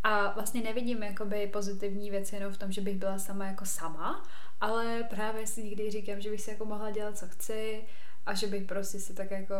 [0.02, 4.22] A vlastně nevidím jakoby pozitivní věci jenom v tom, že bych byla sama jako sama,
[4.60, 7.84] ale právě si někdy říkám, že bych si jako mohla dělat, co chci
[8.26, 9.54] a že bych prostě si tak jako,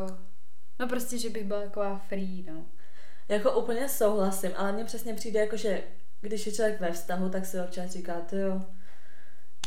[0.79, 2.67] no prostě, že bych byla taková free, no.
[3.29, 5.83] Jako úplně souhlasím, ale mně přesně přijde jako, že
[6.21, 8.63] když je člověk ve vztahu, tak si občas říká, ty jo,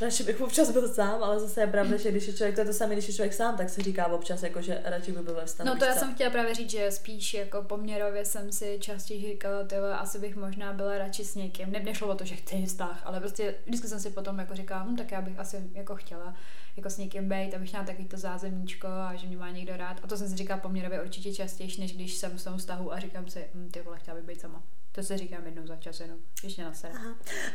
[0.02, 2.68] radši bych občas byl sám, ale zase je pravda, že když je člověk, to je
[2.68, 5.34] to samé, když je člověk sám, tak si říká občas, jako, že radši by byl
[5.34, 5.70] ve vztahu.
[5.70, 9.64] No to já jsem chtěla právě říct, že spíš jako poměrově jsem si častěji říkala,
[9.64, 11.72] ty asi bych možná byla radši s někým.
[11.72, 14.84] Ne, nešlo o to, že chci vztah, ale prostě vždycky jsem si potom jako říkala,
[14.84, 16.36] hm, tak já bych asi jako chtěla
[16.78, 20.00] jako s někým být, abych měla takový to zázemíčko a že mě má někdo rád.
[20.04, 23.00] A to jsem si říkala poměrově určitě častěji, než když jsem v tom vztahu a
[23.00, 24.64] říkám si, hm, ty vole, chtěla bych být sama.
[24.92, 26.94] To si říkám jednou za čas jenom, když mě nasere.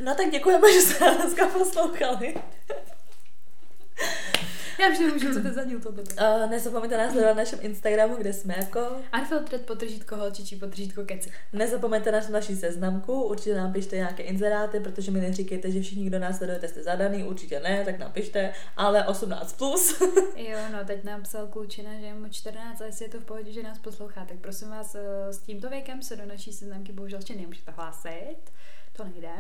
[0.05, 2.35] No tak děkujeme, že jste nás dneska poslouchali.
[4.79, 6.03] Já vždy můžu, co to za díl tohle.
[6.03, 8.81] Uh, nezapomeňte nás sledovat na našem Instagramu, kde jsme jako.
[9.19, 11.33] Unfiltered potržítko holčičí potržítko keci.
[11.53, 16.19] Nezapomeňte na naši seznamku, určitě nám pište nějaké inzeráty, protože mi neříkejte, že všichni, kdo
[16.19, 19.57] nás sledujete, jste zadaný, určitě ne, tak nám pište, ale 18+.
[19.57, 20.03] Plus.
[20.37, 23.25] Jo, no teď nám psal klučina, že je mu 14 a jestli je to v
[23.25, 26.93] pohodě, že nás poslouchá, tak prosím vás, eh, s tímto věkem se do naší seznamky
[26.93, 28.37] bohužel ještě nemůžete hlásit.
[28.93, 29.31] To nejde.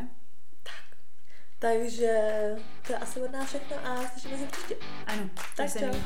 [1.63, 2.11] Takže
[2.87, 4.77] to je asi od nás všechno a slyšíme se příště.
[5.07, 6.03] Ano, tak, tak se mějte.